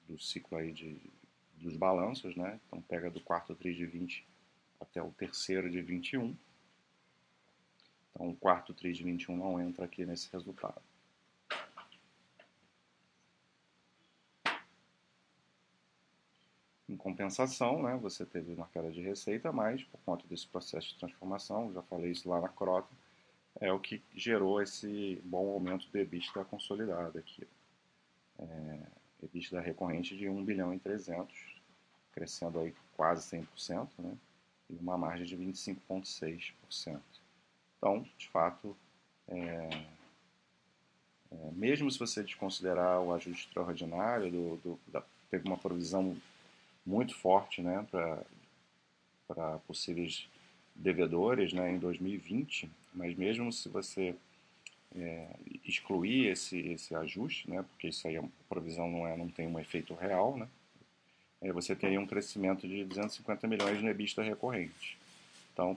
do, 0.07 0.19
ciclo 0.19 0.59
aí 0.59 0.73
de, 0.73 1.01
dos 1.57 1.75
balanços, 1.75 2.37
né? 2.37 2.61
Então 2.67 2.83
pega 2.83 3.11
do 3.11 3.21
quarto 3.23 3.55
tri 3.55 3.75
de 3.75 3.87
20 3.87 4.27
até 4.79 5.03
o 5.03 5.11
terceiro 5.13 5.71
de 5.71 5.81
21. 5.81 6.37
Então 8.13 8.29
o 8.29 8.37
quarto 8.37 8.75
tri 8.75 8.93
de 8.93 9.03
21 9.03 9.37
não 9.37 9.61
entra 9.61 9.85
aqui 9.85 10.05
nesse 10.05 10.31
resultado. 10.33 10.81
Em 16.89 16.97
compensação, 16.97 17.83
né, 17.83 17.97
você 17.97 18.27
teve 18.27 18.53
uma 18.53 18.67
queda 18.69 18.91
de 18.91 19.01
receita, 19.01 19.51
mas 19.51 19.83
por 19.85 19.99
conta 20.01 20.27
desse 20.27 20.47
processo 20.47 20.89
de 20.89 20.99
transformação, 20.99 21.73
já 21.73 21.83
falei 21.83 22.11
isso 22.11 22.29
lá 22.29 22.39
na 22.39 22.51
Crota, 22.51 22.89
é 23.59 23.73
o 23.73 23.81
que 23.81 24.03
gerou 24.15 24.61
esse 24.61 25.21
bom 25.25 25.49
aumento 25.53 25.89
do 25.89 25.99
EBITDA 25.99 26.45
consolidado 26.45 27.19
aqui. 27.19 27.49
É, 28.39 28.79
EBITDA 29.23 29.61
recorrente 29.61 30.17
de 30.17 30.29
1 30.29 30.45
bilhão 30.45 30.75
e 30.75 30.79
300, 30.79 31.63
crescendo 32.13 32.61
aí 32.61 32.75
quase 32.95 33.39
100%, 33.39 33.89
né? 33.99 34.15
E 34.69 34.75
uma 34.77 34.99
margem 34.99 35.25
de 35.25 35.37
25,6%. 35.37 37.01
Então, 37.83 38.07
de 38.17 38.29
fato, 38.29 38.77
é, 39.27 39.69
é, 41.33 41.51
mesmo 41.51 41.91
se 41.91 41.99
você 41.99 42.23
desconsiderar 42.23 43.01
o 43.01 43.13
ajuste 43.13 43.49
extraordinário, 43.49 44.31
do, 44.31 44.57
do 44.59 44.81
da, 44.87 45.03
teve 45.29 45.49
uma 45.49 45.59
provisão 45.59 46.17
muito 46.87 47.17
forte 47.17 47.61
né, 47.61 47.85
para 49.27 49.59
possíveis 49.67 50.29
devedores 50.77 51.53
né, 51.53 51.73
em 51.73 51.79
2020, 51.79 52.71
mas 52.95 53.17
mesmo 53.17 53.53
se 53.53 53.69
você 53.69 54.15
é, 54.95 55.27
excluir 55.65 56.29
esse, 56.29 56.61
esse 56.61 56.95
ajuste, 56.95 57.51
né, 57.51 57.65
porque 57.69 57.89
isso 57.89 58.07
aí 58.07 58.17
a 58.17 58.23
provisão 58.49 58.89
não, 58.89 59.09
é, 59.09 59.17
não 59.17 59.29
tem 59.29 59.49
um 59.49 59.59
efeito 59.59 59.93
real, 59.95 60.37
né, 60.37 60.47
é, 61.41 61.51
você 61.53 61.75
teria 61.75 62.01
um 62.01 62.07
crescimento 62.07 62.69
de 62.69 62.85
250 62.85 63.49
milhões 63.49 63.83
no 63.83 63.89
EBITDA 63.89 64.23
recorrente. 64.23 64.97
Então, 65.53 65.77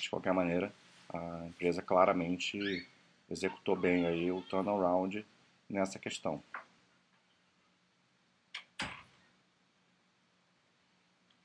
de 0.00 0.08
qualquer 0.08 0.32
maneira, 0.32 0.72
a 1.12 1.46
empresa 1.46 1.82
claramente 1.82 2.86
executou 3.28 3.76
bem 3.76 4.06
aí 4.06 4.30
o 4.30 4.42
turnaround 4.42 5.24
nessa 5.68 5.98
questão. 5.98 6.42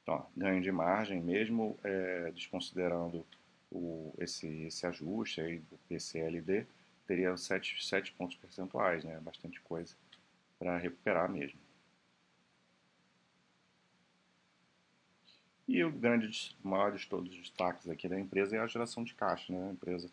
Então, 0.02 0.26
ganho 0.38 0.62
de 0.62 0.72
margem, 0.72 1.20
mesmo 1.20 1.78
é, 1.84 2.32
desconsiderando 2.32 3.26
o, 3.72 4.14
esse, 4.20 4.48
esse 4.66 4.86
ajuste 4.86 5.42
aí 5.42 5.60
do 5.60 5.78
PCLD, 5.90 6.68
teria 7.08 7.36
7, 7.36 7.84
7 7.84 8.12
pontos 8.14 8.36
percentuais, 8.38 9.04
né? 9.04 9.20
bastante 9.20 9.60
coisa. 9.62 9.96
para 10.60 10.78
recuperar 10.78 11.30
mesmo. 11.30 11.60
E 15.68 15.84
o 15.84 15.92
grande, 15.92 16.56
maior 16.64 16.96
de 16.96 17.08
todos 17.08 17.32
os 17.32 17.38
destaques 17.38 17.90
aqui 17.90 18.08
da 18.08 18.20
empresa 18.20 18.56
é 18.56 18.60
a 18.60 18.68
geração 18.68 19.04
de 19.04 19.16
caixa. 19.16 19.52
Né? 19.52 19.70
A 19.70 19.72
empresa, 19.72 20.10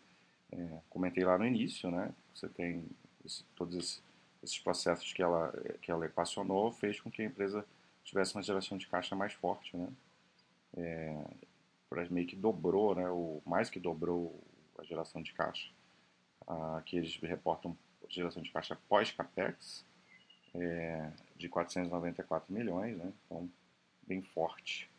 é, 0.51 0.79
comentei 0.89 1.23
lá 1.23 1.37
no 1.37 1.45
início, 1.45 1.91
né? 1.91 2.11
você 2.33 2.49
tem 2.49 2.83
esse, 3.23 3.43
todos 3.55 3.75
esses, 3.75 4.03
esses, 4.41 4.59
processos 4.59 5.13
que 5.13 5.21
ela, 5.21 5.53
que 5.81 5.91
ela 5.91 6.05
equacionou, 6.05 6.71
fez 6.71 6.99
com 6.99 7.11
que 7.11 7.21
a 7.21 7.25
empresa 7.25 7.63
tivesse 8.03 8.35
uma 8.35 8.41
geração 8.41 8.77
de 8.77 8.87
caixa 8.87 9.15
mais 9.15 9.33
forte. 9.33 9.77
Né? 9.77 9.89
É, 10.77 11.23
meio 12.09 12.25
que 12.25 12.35
dobrou, 12.35 12.95
né? 12.95 13.07
o, 13.09 13.39
mais 13.45 13.69
que 13.69 13.79
dobrou 13.79 14.41
a 14.79 14.83
geração 14.83 15.21
de 15.21 15.33
caixa. 15.33 15.69
Aqui 16.77 16.97
eles 16.97 17.15
reportam 17.21 17.77
geração 18.09 18.41
de 18.41 18.51
caixa 18.51 18.77
pós-capex 18.89 19.85
é, 20.55 21.11
de 21.37 21.47
494 21.47 22.51
milhões, 22.51 22.97
né? 22.97 23.13
então 23.25 23.49
bem 24.05 24.21
forte 24.21 24.91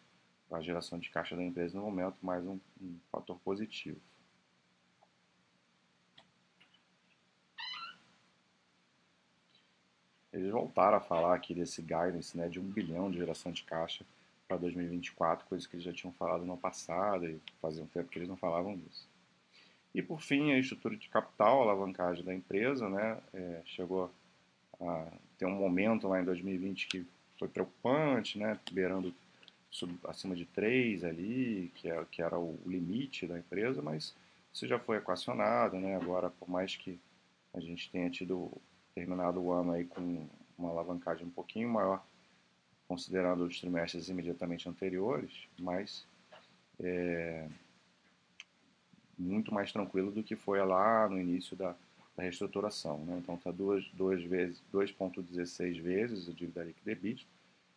a 0.51 0.61
geração 0.61 0.99
de 0.99 1.11
caixa 1.11 1.37
da 1.37 1.43
empresa 1.43 1.77
no 1.77 1.85
momento, 1.85 2.17
mais 2.23 2.45
um, 2.45 2.59
um 2.81 2.99
fator 3.11 3.39
positivo. 3.41 4.01
Eles 10.33 10.51
voltaram 10.51 10.97
a 10.97 11.01
falar 11.01 11.35
aqui 11.35 11.55
desse 11.55 11.81
guidance 11.81 12.37
né, 12.37 12.49
de 12.49 12.59
um 12.59 12.65
bilhão 12.65 13.11
de 13.11 13.19
geração 13.19 13.53
de 13.53 13.63
caixa 13.63 14.05
para 14.49 14.57
2024, 14.57 15.47
coisa 15.47 15.69
que 15.69 15.77
eles 15.77 15.85
já 15.85 15.93
tinham 15.93 16.13
falado 16.13 16.45
no 16.45 16.57
passado 16.57 17.27
e 17.27 17.41
fazia 17.61 17.83
um 17.83 17.87
tempo 17.87 18.09
que 18.11 18.19
eles 18.19 18.29
não 18.29 18.37
falavam 18.37 18.77
disso. 18.77 19.09
E 19.95 20.03
por 20.03 20.21
fim, 20.21 20.53
a 20.53 20.59
estrutura 20.59 20.97
de 20.97 21.09
capital, 21.09 21.61
a 21.61 21.63
alavancagem 21.63 22.25
da 22.25 22.35
empresa, 22.35 22.89
né, 22.89 23.19
é, 23.33 23.63
chegou 23.65 24.11
a 24.81 25.07
ter 25.39 25.47
um 25.47 25.55
momento 25.55 26.09
lá 26.09 26.21
em 26.21 26.25
2020 26.25 26.89
que 26.89 27.07
foi 27.39 27.49
preocupante, 27.49 28.37
né, 28.37 28.59
beirando 28.73 29.15
sub, 29.75 29.93
acima 30.05 30.37
de 30.37 30.47
3 30.47 31.05
ali, 31.05 31.73
que, 31.75 31.91
é, 31.91 32.05
que 32.11 32.23
era 32.23 32.39
o 32.39 32.57
limite 32.65 33.27
da 33.27 33.37
empresa, 33.37 33.83
mas 33.83 34.15
isso 34.53 34.69
já 34.69 34.79
foi 34.79 34.99
equacionado, 34.99 35.77
né? 35.77 35.97
Agora, 35.97 36.31
por 36.31 36.49
mais 36.49 36.77
que 36.77 36.99
a 37.53 37.61
gente 37.61 37.91
tenha 37.91 38.09
tido 38.09 38.53
terminado 38.95 39.41
o 39.41 39.53
ano 39.53 39.73
aí 39.73 39.85
com 39.85 40.29
uma 40.57 40.71
alavancagem 40.71 41.27
um 41.27 41.31
pouquinho 41.31 41.69
maior, 41.69 42.07
considerando 42.87 43.45
os 43.45 43.61
trimestres 43.61 44.09
imediatamente 44.09 44.69
anteriores, 44.69 45.49
mas 45.59 46.07
é, 46.79 47.49
muito 49.19 49.53
mais 49.53 49.73
tranquilo 49.73 50.13
do 50.13 50.23
que 50.23 50.37
foi 50.37 50.65
lá 50.65 51.09
no 51.09 51.21
início 51.21 51.57
da, 51.57 51.75
da 52.17 52.23
reestruturação. 52.23 52.99
Né? 53.05 53.19
Então 53.19 53.35
está 53.35 53.51
duas, 53.51 53.85
duas 53.95 54.23
vezes, 54.23 54.63
2,16 54.73 55.81
vezes 55.81 56.29
a 56.29 56.33
dívida 56.33 56.63
líquida 56.63 56.93
EBITDA, 56.93 57.23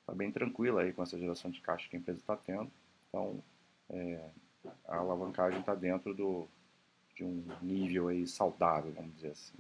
está 0.08 0.16
bem 0.16 0.32
tranquila 0.32 0.84
aí 0.84 0.94
com 0.94 1.04
essa 1.04 1.20
geração 1.20 1.52
de 1.52 1.60
caixa 1.60 1.90
que 1.90 1.98
a 1.98 2.00
empresa 2.00 2.20
está 2.20 2.38
tendo. 2.38 2.72
Então, 3.10 3.44
é, 3.90 4.30
a 4.88 4.96
alavancagem 4.96 5.60
está 5.60 5.76
dentro 5.76 6.14
do, 6.14 6.48
de 7.14 7.26
um 7.26 7.44
nível 7.62 8.08
aí 8.08 8.26
saudável, 8.26 8.94
vamos 8.94 9.14
dizer 9.16 9.32
assim. 9.32 9.58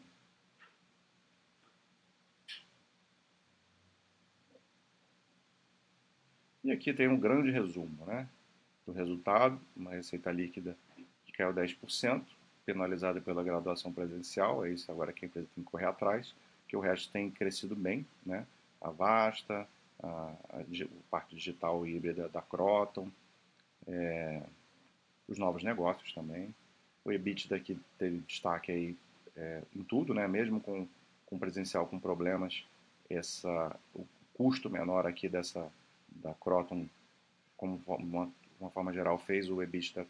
E 6.63 6.71
aqui 6.71 6.93
tem 6.93 7.09
um 7.09 7.19
grande 7.19 7.51
resumo 7.51 8.05
né, 8.05 8.27
do 8.85 8.93
resultado, 8.93 9.59
uma 9.75 9.91
receita 9.91 10.31
líquida 10.31 10.77
que 11.25 11.33
caiu 11.33 11.53
10%, 11.53 12.23
penalizada 12.65 13.19
pela 13.19 13.43
graduação 13.43 13.91
presencial, 13.91 14.65
é 14.65 14.71
isso 14.71 14.89
agora 14.91 15.11
que 15.11 15.25
a 15.25 15.27
empresa 15.27 15.47
tem 15.53 15.63
que 15.63 15.69
correr 15.69 15.85
atrás, 15.85 16.33
que 16.67 16.75
o 16.75 16.81
resto 16.81 17.11
tem 17.11 17.29
crescido 17.29 17.75
bem, 17.75 18.05
né? 18.25 18.45
A 18.81 18.89
Vasta, 18.89 19.67
a, 20.01 20.33
a, 20.49 20.63
parte 21.09 21.35
digital 21.35 21.85
híbrida 21.85 22.29
da 22.29 22.41
Croton, 22.41 23.09
é, 23.87 24.43
os 25.27 25.37
novos 25.37 25.63
negócios 25.63 26.13
também. 26.13 26.53
O 27.03 27.11
EBITDA 27.11 27.59
que 27.59 27.77
teve 27.97 28.19
destaque 28.19 28.71
aí 28.71 28.97
é, 29.35 29.61
em 29.75 29.83
tudo, 29.83 30.13
né? 30.13 30.27
mesmo 30.27 30.59
com, 30.59 30.87
com 31.25 31.39
presencial 31.39 31.87
com 31.87 31.99
problemas, 31.99 32.63
essa, 33.09 33.75
o 33.95 34.05
custo 34.33 34.69
menor 34.69 35.05
aqui 35.07 35.29
dessa 35.29 35.71
da 36.09 36.33
Croton, 36.33 36.87
como 37.55 37.81
uma, 37.87 38.29
uma 38.59 38.69
forma 38.71 38.93
geral, 38.93 39.17
fez 39.17 39.49
o 39.49 39.61
EBITDA 39.61 40.05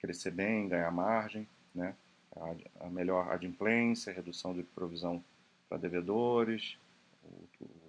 crescer 0.00 0.32
bem, 0.32 0.68
ganhar 0.68 0.90
margem, 0.90 1.46
né? 1.74 1.94
a, 2.36 2.86
a 2.86 2.90
melhor 2.90 3.30
adimplência, 3.30 4.12
redução 4.12 4.54
de 4.54 4.62
provisão 4.62 5.22
para 5.68 5.78
devedores, 5.78 6.76
o, 7.24 7.64
o 7.64 7.81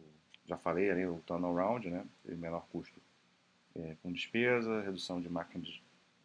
já 0.45 0.57
falei 0.57 0.91
ali, 0.91 1.05
o 1.05 1.19
turnaround, 1.25 1.89
né? 1.89 2.05
menor 2.25 2.65
custo 2.71 2.99
é, 3.75 3.95
com 4.01 4.11
despesa, 4.11 4.81
redução 4.81 5.21
de 5.21 5.29
marketing, 5.29 5.81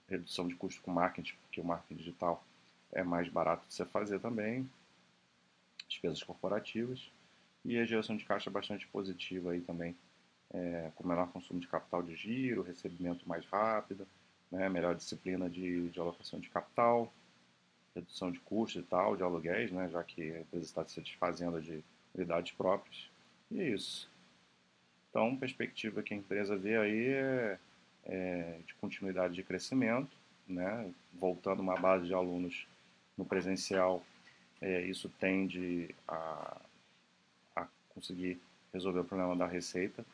redução 0.08 0.48
de 0.48 0.54
custo 0.54 0.82
com 0.82 0.90
marketing, 0.90 1.34
porque 1.42 1.60
o 1.60 1.64
marketing 1.64 1.96
digital 1.96 2.44
é 2.92 3.02
mais 3.02 3.28
barato 3.28 3.66
de 3.66 3.74
você 3.74 3.84
fazer 3.84 4.18
também, 4.20 4.68
despesas 5.88 6.22
corporativas 6.22 7.10
e 7.64 7.78
a 7.78 7.84
geração 7.84 8.16
de 8.16 8.24
caixa 8.24 8.50
bastante 8.50 8.86
positiva 8.88 9.52
aí 9.52 9.60
também, 9.60 9.96
é, 10.50 10.90
com 10.94 11.06
menor 11.06 11.28
consumo 11.28 11.60
de 11.60 11.68
capital 11.68 12.02
de 12.02 12.14
giro, 12.14 12.62
recebimento 12.62 13.28
mais 13.28 13.44
rápido, 13.46 14.06
né, 14.50 14.68
melhor 14.68 14.94
disciplina 14.94 15.48
de, 15.48 15.88
de 15.90 16.00
alocação 16.00 16.40
de 16.40 16.48
capital, 16.48 17.12
redução 17.94 18.30
de 18.30 18.40
custos 18.40 18.82
e 18.82 18.86
tal, 18.86 19.16
de 19.16 19.22
aluguéis, 19.22 19.70
né, 19.70 19.88
já 19.90 20.02
que 20.02 20.22
a 20.32 20.40
empresa 20.40 20.64
está 20.64 20.84
se 20.84 20.94
satisfazendo 20.94 21.60
de 21.60 21.82
unidades 22.14 22.52
próprias. 22.52 23.10
E 23.50 23.60
é 23.60 23.68
isso. 23.70 24.10
Então, 25.10 25.36
perspectiva 25.36 26.02
que 26.02 26.12
a 26.12 26.16
empresa 26.16 26.56
vê 26.56 26.76
aí 26.76 27.08
é, 27.08 27.58
é 28.04 28.58
de 28.66 28.74
continuidade 28.74 29.34
de 29.34 29.42
crescimento, 29.42 30.10
né? 30.46 30.90
voltando 31.14 31.60
uma 31.60 31.76
base 31.76 32.06
de 32.06 32.14
alunos 32.14 32.66
no 33.16 33.24
presencial, 33.24 34.04
é, 34.60 34.82
isso 34.82 35.08
tende 35.18 35.94
a, 36.06 36.60
a 37.56 37.66
conseguir 37.88 38.40
resolver 38.72 39.00
o 39.00 39.04
problema 39.04 39.34
da 39.34 39.46
receita 39.46 40.04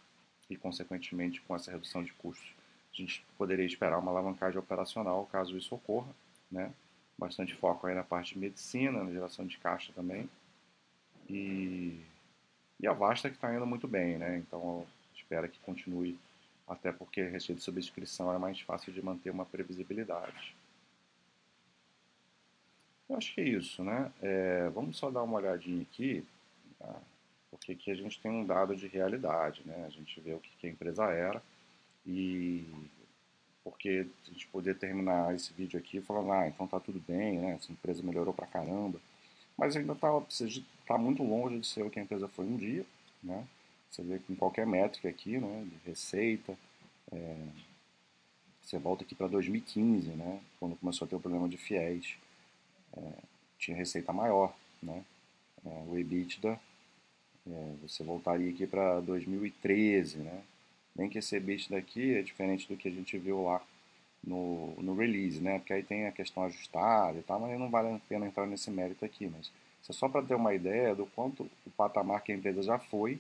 e, 0.48 0.56
consequentemente, 0.56 1.40
com 1.42 1.56
essa 1.56 1.70
redução 1.70 2.02
de 2.02 2.12
custos, 2.12 2.54
a 2.92 2.96
gente 2.96 3.24
poderia 3.36 3.64
esperar 3.64 3.98
uma 3.98 4.10
alavancagem 4.10 4.58
operacional 4.58 5.26
caso 5.26 5.56
isso 5.56 5.74
ocorra, 5.74 6.12
né? 6.50 6.72
Bastante 7.18 7.54
foco 7.54 7.86
aí 7.86 7.94
na 7.94 8.04
parte 8.04 8.34
de 8.34 8.40
medicina, 8.40 9.02
na 9.02 9.10
geração 9.10 9.46
de 9.46 9.58
caixa 9.58 9.92
também. 9.92 10.28
E 11.28 12.00
e 12.84 12.86
a 12.86 12.92
Vasta 12.92 13.30
que 13.30 13.36
está 13.36 13.54
indo 13.54 13.66
muito 13.66 13.88
bem, 13.88 14.18
né? 14.18 14.36
Então 14.36 14.86
espera 15.16 15.48
que 15.48 15.58
continue, 15.60 16.18
até 16.68 16.92
porque 16.92 17.22
receita 17.22 17.58
de 17.58 17.64
subscrição 17.64 18.32
é 18.32 18.38
mais 18.38 18.60
fácil 18.60 18.92
de 18.92 19.02
manter 19.02 19.30
uma 19.30 19.46
previsibilidade. 19.46 20.54
Eu 23.08 23.16
acho 23.16 23.34
que 23.34 23.40
é 23.40 23.48
isso, 23.48 23.82
né? 23.82 24.12
É, 24.20 24.68
vamos 24.68 24.98
só 24.98 25.10
dar 25.10 25.22
uma 25.22 25.38
olhadinha 25.38 25.80
aqui, 25.82 26.26
tá? 26.78 26.94
porque 27.50 27.72
aqui 27.72 27.90
a 27.90 27.94
gente 27.94 28.20
tem 28.20 28.30
um 28.30 28.44
dado 28.44 28.76
de 28.76 28.86
realidade, 28.86 29.62
né? 29.64 29.84
A 29.86 29.90
gente 29.90 30.20
vê 30.20 30.34
o 30.34 30.40
que 30.40 30.66
a 30.66 30.70
empresa 30.70 31.04
era 31.04 31.42
e 32.06 32.66
porque 33.62 34.06
a 34.28 34.30
gente 34.30 34.46
poder 34.48 34.76
terminar 34.76 35.34
esse 35.34 35.54
vídeo 35.54 35.78
aqui 35.78 36.02
falando, 36.02 36.32
ah, 36.32 36.46
então 36.46 36.66
tá 36.66 36.78
tudo 36.78 37.02
bem, 37.08 37.38
né? 37.38 37.52
Essa 37.52 37.72
empresa 37.72 38.02
melhorou 38.02 38.34
pra 38.34 38.46
caramba 38.46 39.00
mas 39.56 39.76
ainda 39.76 39.92
está 39.92 40.08
tá 40.86 40.98
muito 40.98 41.22
longe 41.22 41.58
de 41.60 41.66
ser 41.66 41.82
o 41.82 41.90
que 41.90 41.98
a 41.98 42.02
empresa 42.02 42.28
foi 42.28 42.44
um 42.44 42.56
dia. 42.56 42.84
Né? 43.22 43.46
Você 43.90 44.02
vê 44.02 44.18
que 44.18 44.32
em 44.32 44.36
qualquer 44.36 44.66
métrica 44.66 45.08
aqui, 45.08 45.38
né, 45.38 45.66
de 45.66 45.88
receita, 45.88 46.56
é, 47.12 47.36
você 48.62 48.78
volta 48.78 49.04
aqui 49.04 49.14
para 49.14 49.28
2015, 49.28 50.08
né, 50.10 50.40
quando 50.58 50.76
começou 50.76 51.06
a 51.06 51.08
ter 51.08 51.16
o 51.16 51.20
problema 51.20 51.48
de 51.48 51.56
fiéis, 51.56 52.16
é, 52.96 53.12
tinha 53.58 53.76
receita 53.76 54.12
maior. 54.12 54.54
Né? 54.82 55.04
É, 55.64 55.84
o 55.86 55.96
EBITDA, 55.96 56.60
é, 57.46 57.74
você 57.82 58.02
voltaria 58.02 58.50
aqui 58.50 58.66
para 58.66 59.00
2013, 59.00 60.18
né? 60.18 60.42
Nem 60.96 61.08
que 61.08 61.18
esse 61.18 61.36
EBITDA 61.36 61.76
aqui 61.76 62.14
é 62.14 62.22
diferente 62.22 62.68
do 62.68 62.76
que 62.76 62.88
a 62.88 62.90
gente 62.90 63.18
viu 63.18 63.44
lá 63.44 63.60
no, 64.26 64.74
no 64.82 64.94
release, 64.94 65.40
né? 65.40 65.58
Porque 65.58 65.72
aí 65.72 65.82
tem 65.82 66.06
a 66.06 66.12
questão 66.12 66.44
ajustada 66.44 67.18
e 67.18 67.22
tal, 67.22 67.40
mas 67.40 67.58
não 67.58 67.70
vale 67.70 67.88
a 67.88 68.00
pena 68.08 68.26
entrar 68.26 68.46
nesse 68.46 68.70
mérito 68.70 69.04
aqui, 69.04 69.26
mas 69.26 69.50
isso 69.82 69.92
é 69.92 69.94
só 69.94 70.08
para 70.08 70.22
ter 70.24 70.34
uma 70.34 70.54
ideia 70.54 70.94
do 70.94 71.06
quanto 71.06 71.48
o 71.66 71.70
patamar 71.76 72.22
que 72.22 72.32
a 72.32 72.34
empresa 72.34 72.62
já 72.62 72.78
foi 72.78 73.18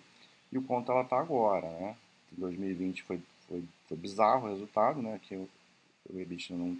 e 0.50 0.58
o 0.58 0.62
quanto 0.62 0.90
ela 0.90 1.02
está 1.02 1.18
agora, 1.18 1.68
né? 1.70 1.96
Em 2.32 2.40
2020 2.40 3.02
foi, 3.02 3.20
foi, 3.48 3.62
foi 3.88 3.96
bizarro 3.96 4.46
o 4.46 4.50
resultado, 4.50 5.02
né? 5.02 5.20
Que 5.22 5.36
o, 5.36 5.48
o 6.10 6.18
EBITDA 6.18 6.56
não 6.56 6.76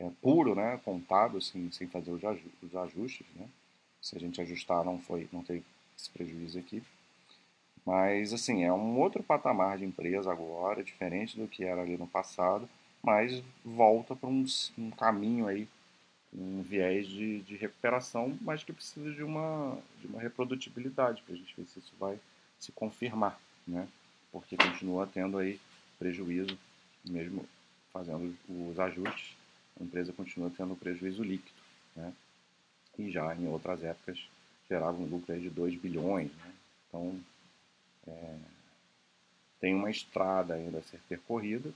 é 0.00 0.10
puro, 0.22 0.54
né? 0.54 0.80
Contado, 0.84 1.38
assim, 1.38 1.70
sem 1.70 1.86
fazer 1.88 2.10
os 2.10 2.76
ajustes, 2.76 3.26
né? 3.36 3.46
Se 4.00 4.16
a 4.16 4.20
gente 4.20 4.40
ajustar, 4.40 4.84
não 4.84 4.98
foi, 4.98 5.28
não 5.32 5.42
teve 5.42 5.62
esse 5.96 6.10
prejuízo 6.10 6.58
aqui. 6.58 6.82
Mas, 7.84 8.32
assim, 8.32 8.64
é 8.64 8.72
um 8.72 8.98
outro 8.98 9.22
patamar 9.22 9.78
de 9.78 9.84
empresa 9.84 10.30
agora, 10.30 10.82
diferente 10.82 11.36
do 11.36 11.48
que 11.48 11.64
era 11.64 11.82
ali 11.82 11.96
no 11.96 12.06
passado 12.06 12.68
mas 13.02 13.42
volta 13.64 14.14
para 14.14 14.28
um, 14.28 14.44
um, 14.78 14.90
caminho 14.90 15.48
aí, 15.48 15.68
um 16.32 16.62
viés 16.62 17.06
de, 17.06 17.40
de, 17.42 17.56
recuperação, 17.56 18.38
mas 18.40 18.62
que 18.62 18.72
precisa 18.72 19.12
de 19.12 19.22
uma, 19.22 19.78
de 20.00 20.06
uma 20.06 20.20
reprodutibilidade 20.20 21.22
para 21.22 21.34
a 21.34 21.36
gente 21.36 21.54
ver 21.56 21.66
se 21.66 21.80
isso 21.80 21.92
vai 21.98 22.18
se 22.58 22.70
confirmar, 22.72 23.38
né? 23.66 23.88
porque 24.30 24.56
continua 24.56 25.06
tendo 25.06 25.36
aí 25.36 25.60
prejuízo, 25.98 26.56
mesmo 27.04 27.46
fazendo 27.92 28.34
os 28.48 28.78
ajustes, 28.78 29.36
a 29.78 29.84
empresa 29.84 30.12
continua 30.12 30.50
tendo 30.56 30.76
prejuízo 30.76 31.22
líquido. 31.22 31.60
Né? 31.96 32.12
E 32.98 33.10
já 33.10 33.34
em 33.34 33.46
outras 33.48 33.82
épocas 33.82 34.18
gerava 34.68 34.96
um 34.96 35.06
lucro 35.06 35.38
de 35.38 35.50
2 35.50 35.74
bilhões. 35.74 36.30
Né? 36.32 36.52
Então, 36.88 37.20
é, 38.06 38.38
tem 39.60 39.74
uma 39.74 39.90
estrada 39.90 40.54
ainda 40.54 40.78
a 40.78 40.82
ser 40.82 41.00
percorrida 41.08 41.72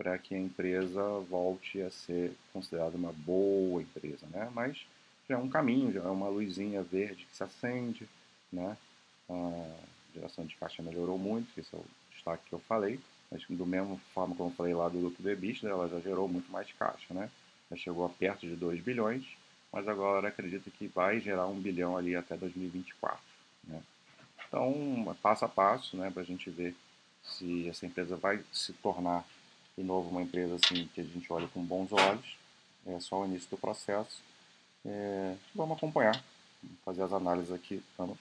para 0.00 0.16
que 0.16 0.34
a 0.34 0.38
empresa 0.38 1.02
volte 1.28 1.82
a 1.82 1.90
ser 1.90 2.32
considerada 2.54 2.96
uma 2.96 3.12
boa 3.12 3.82
empresa, 3.82 4.26
né? 4.30 4.50
Mas 4.54 4.86
já 5.28 5.34
é 5.34 5.38
um 5.38 5.50
caminho, 5.50 5.92
já 5.92 6.00
é 6.00 6.08
uma 6.08 6.26
luzinha 6.26 6.82
verde 6.82 7.26
que 7.26 7.36
se 7.36 7.44
acende, 7.44 8.08
né? 8.50 8.78
A 9.28 9.76
geração 10.14 10.46
de 10.46 10.56
caixa 10.56 10.82
melhorou 10.82 11.18
muito, 11.18 11.48
esse 11.60 11.74
é 11.74 11.78
o 11.78 11.84
destaque 12.14 12.44
que 12.48 12.54
eu 12.54 12.58
falei, 12.60 12.98
mas 13.30 13.44
do 13.46 13.66
mesmo 13.66 14.00
forma 14.14 14.34
como 14.34 14.48
eu 14.48 14.54
falei 14.54 14.72
lá 14.72 14.88
do 14.88 14.98
lucro 14.98 15.22
do 15.22 15.30
EBITDA, 15.30 15.68
ela 15.68 15.86
já 15.86 16.00
gerou 16.00 16.26
muito 16.26 16.50
mais 16.50 16.72
caixa, 16.72 17.12
né? 17.12 17.30
Já 17.70 17.76
chegou 17.76 18.06
a 18.06 18.08
perto 18.08 18.46
de 18.46 18.56
2 18.56 18.80
bilhões, 18.80 19.26
mas 19.70 19.86
agora 19.86 20.28
acredito 20.28 20.70
que 20.70 20.86
vai 20.86 21.20
gerar 21.20 21.46
um 21.46 21.60
bilhão 21.60 21.94
ali 21.94 22.16
até 22.16 22.38
2024, 22.38 23.20
né? 23.64 23.82
Então, 24.48 25.14
passo 25.20 25.44
a 25.44 25.48
passo, 25.48 25.94
né, 25.98 26.10
para 26.10 26.22
a 26.22 26.26
gente 26.26 26.48
ver 26.48 26.74
se 27.22 27.68
essa 27.68 27.84
empresa 27.84 28.16
vai 28.16 28.42
se 28.50 28.72
tornar 28.72 29.26
de 29.80 29.86
novo 29.86 30.10
uma 30.10 30.22
empresa 30.22 30.56
assim 30.56 30.86
que 30.94 31.00
a 31.00 31.04
gente 31.04 31.32
olha 31.32 31.48
com 31.48 31.64
bons 31.64 31.90
olhos. 31.92 32.36
É 32.86 33.00
só 33.00 33.22
o 33.22 33.24
início 33.24 33.48
do 33.48 33.56
processo. 33.56 34.22
É, 34.84 35.34
vamos 35.54 35.76
acompanhar, 35.76 36.22
fazer 36.84 37.02
as 37.02 37.12
análises 37.12 37.50
aqui 37.50 37.82
ano, 37.98 38.18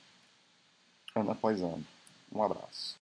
ano 1.14 1.32
após 1.32 1.62
ano. 1.62 1.86
Um 2.32 2.42
abraço. 2.42 2.98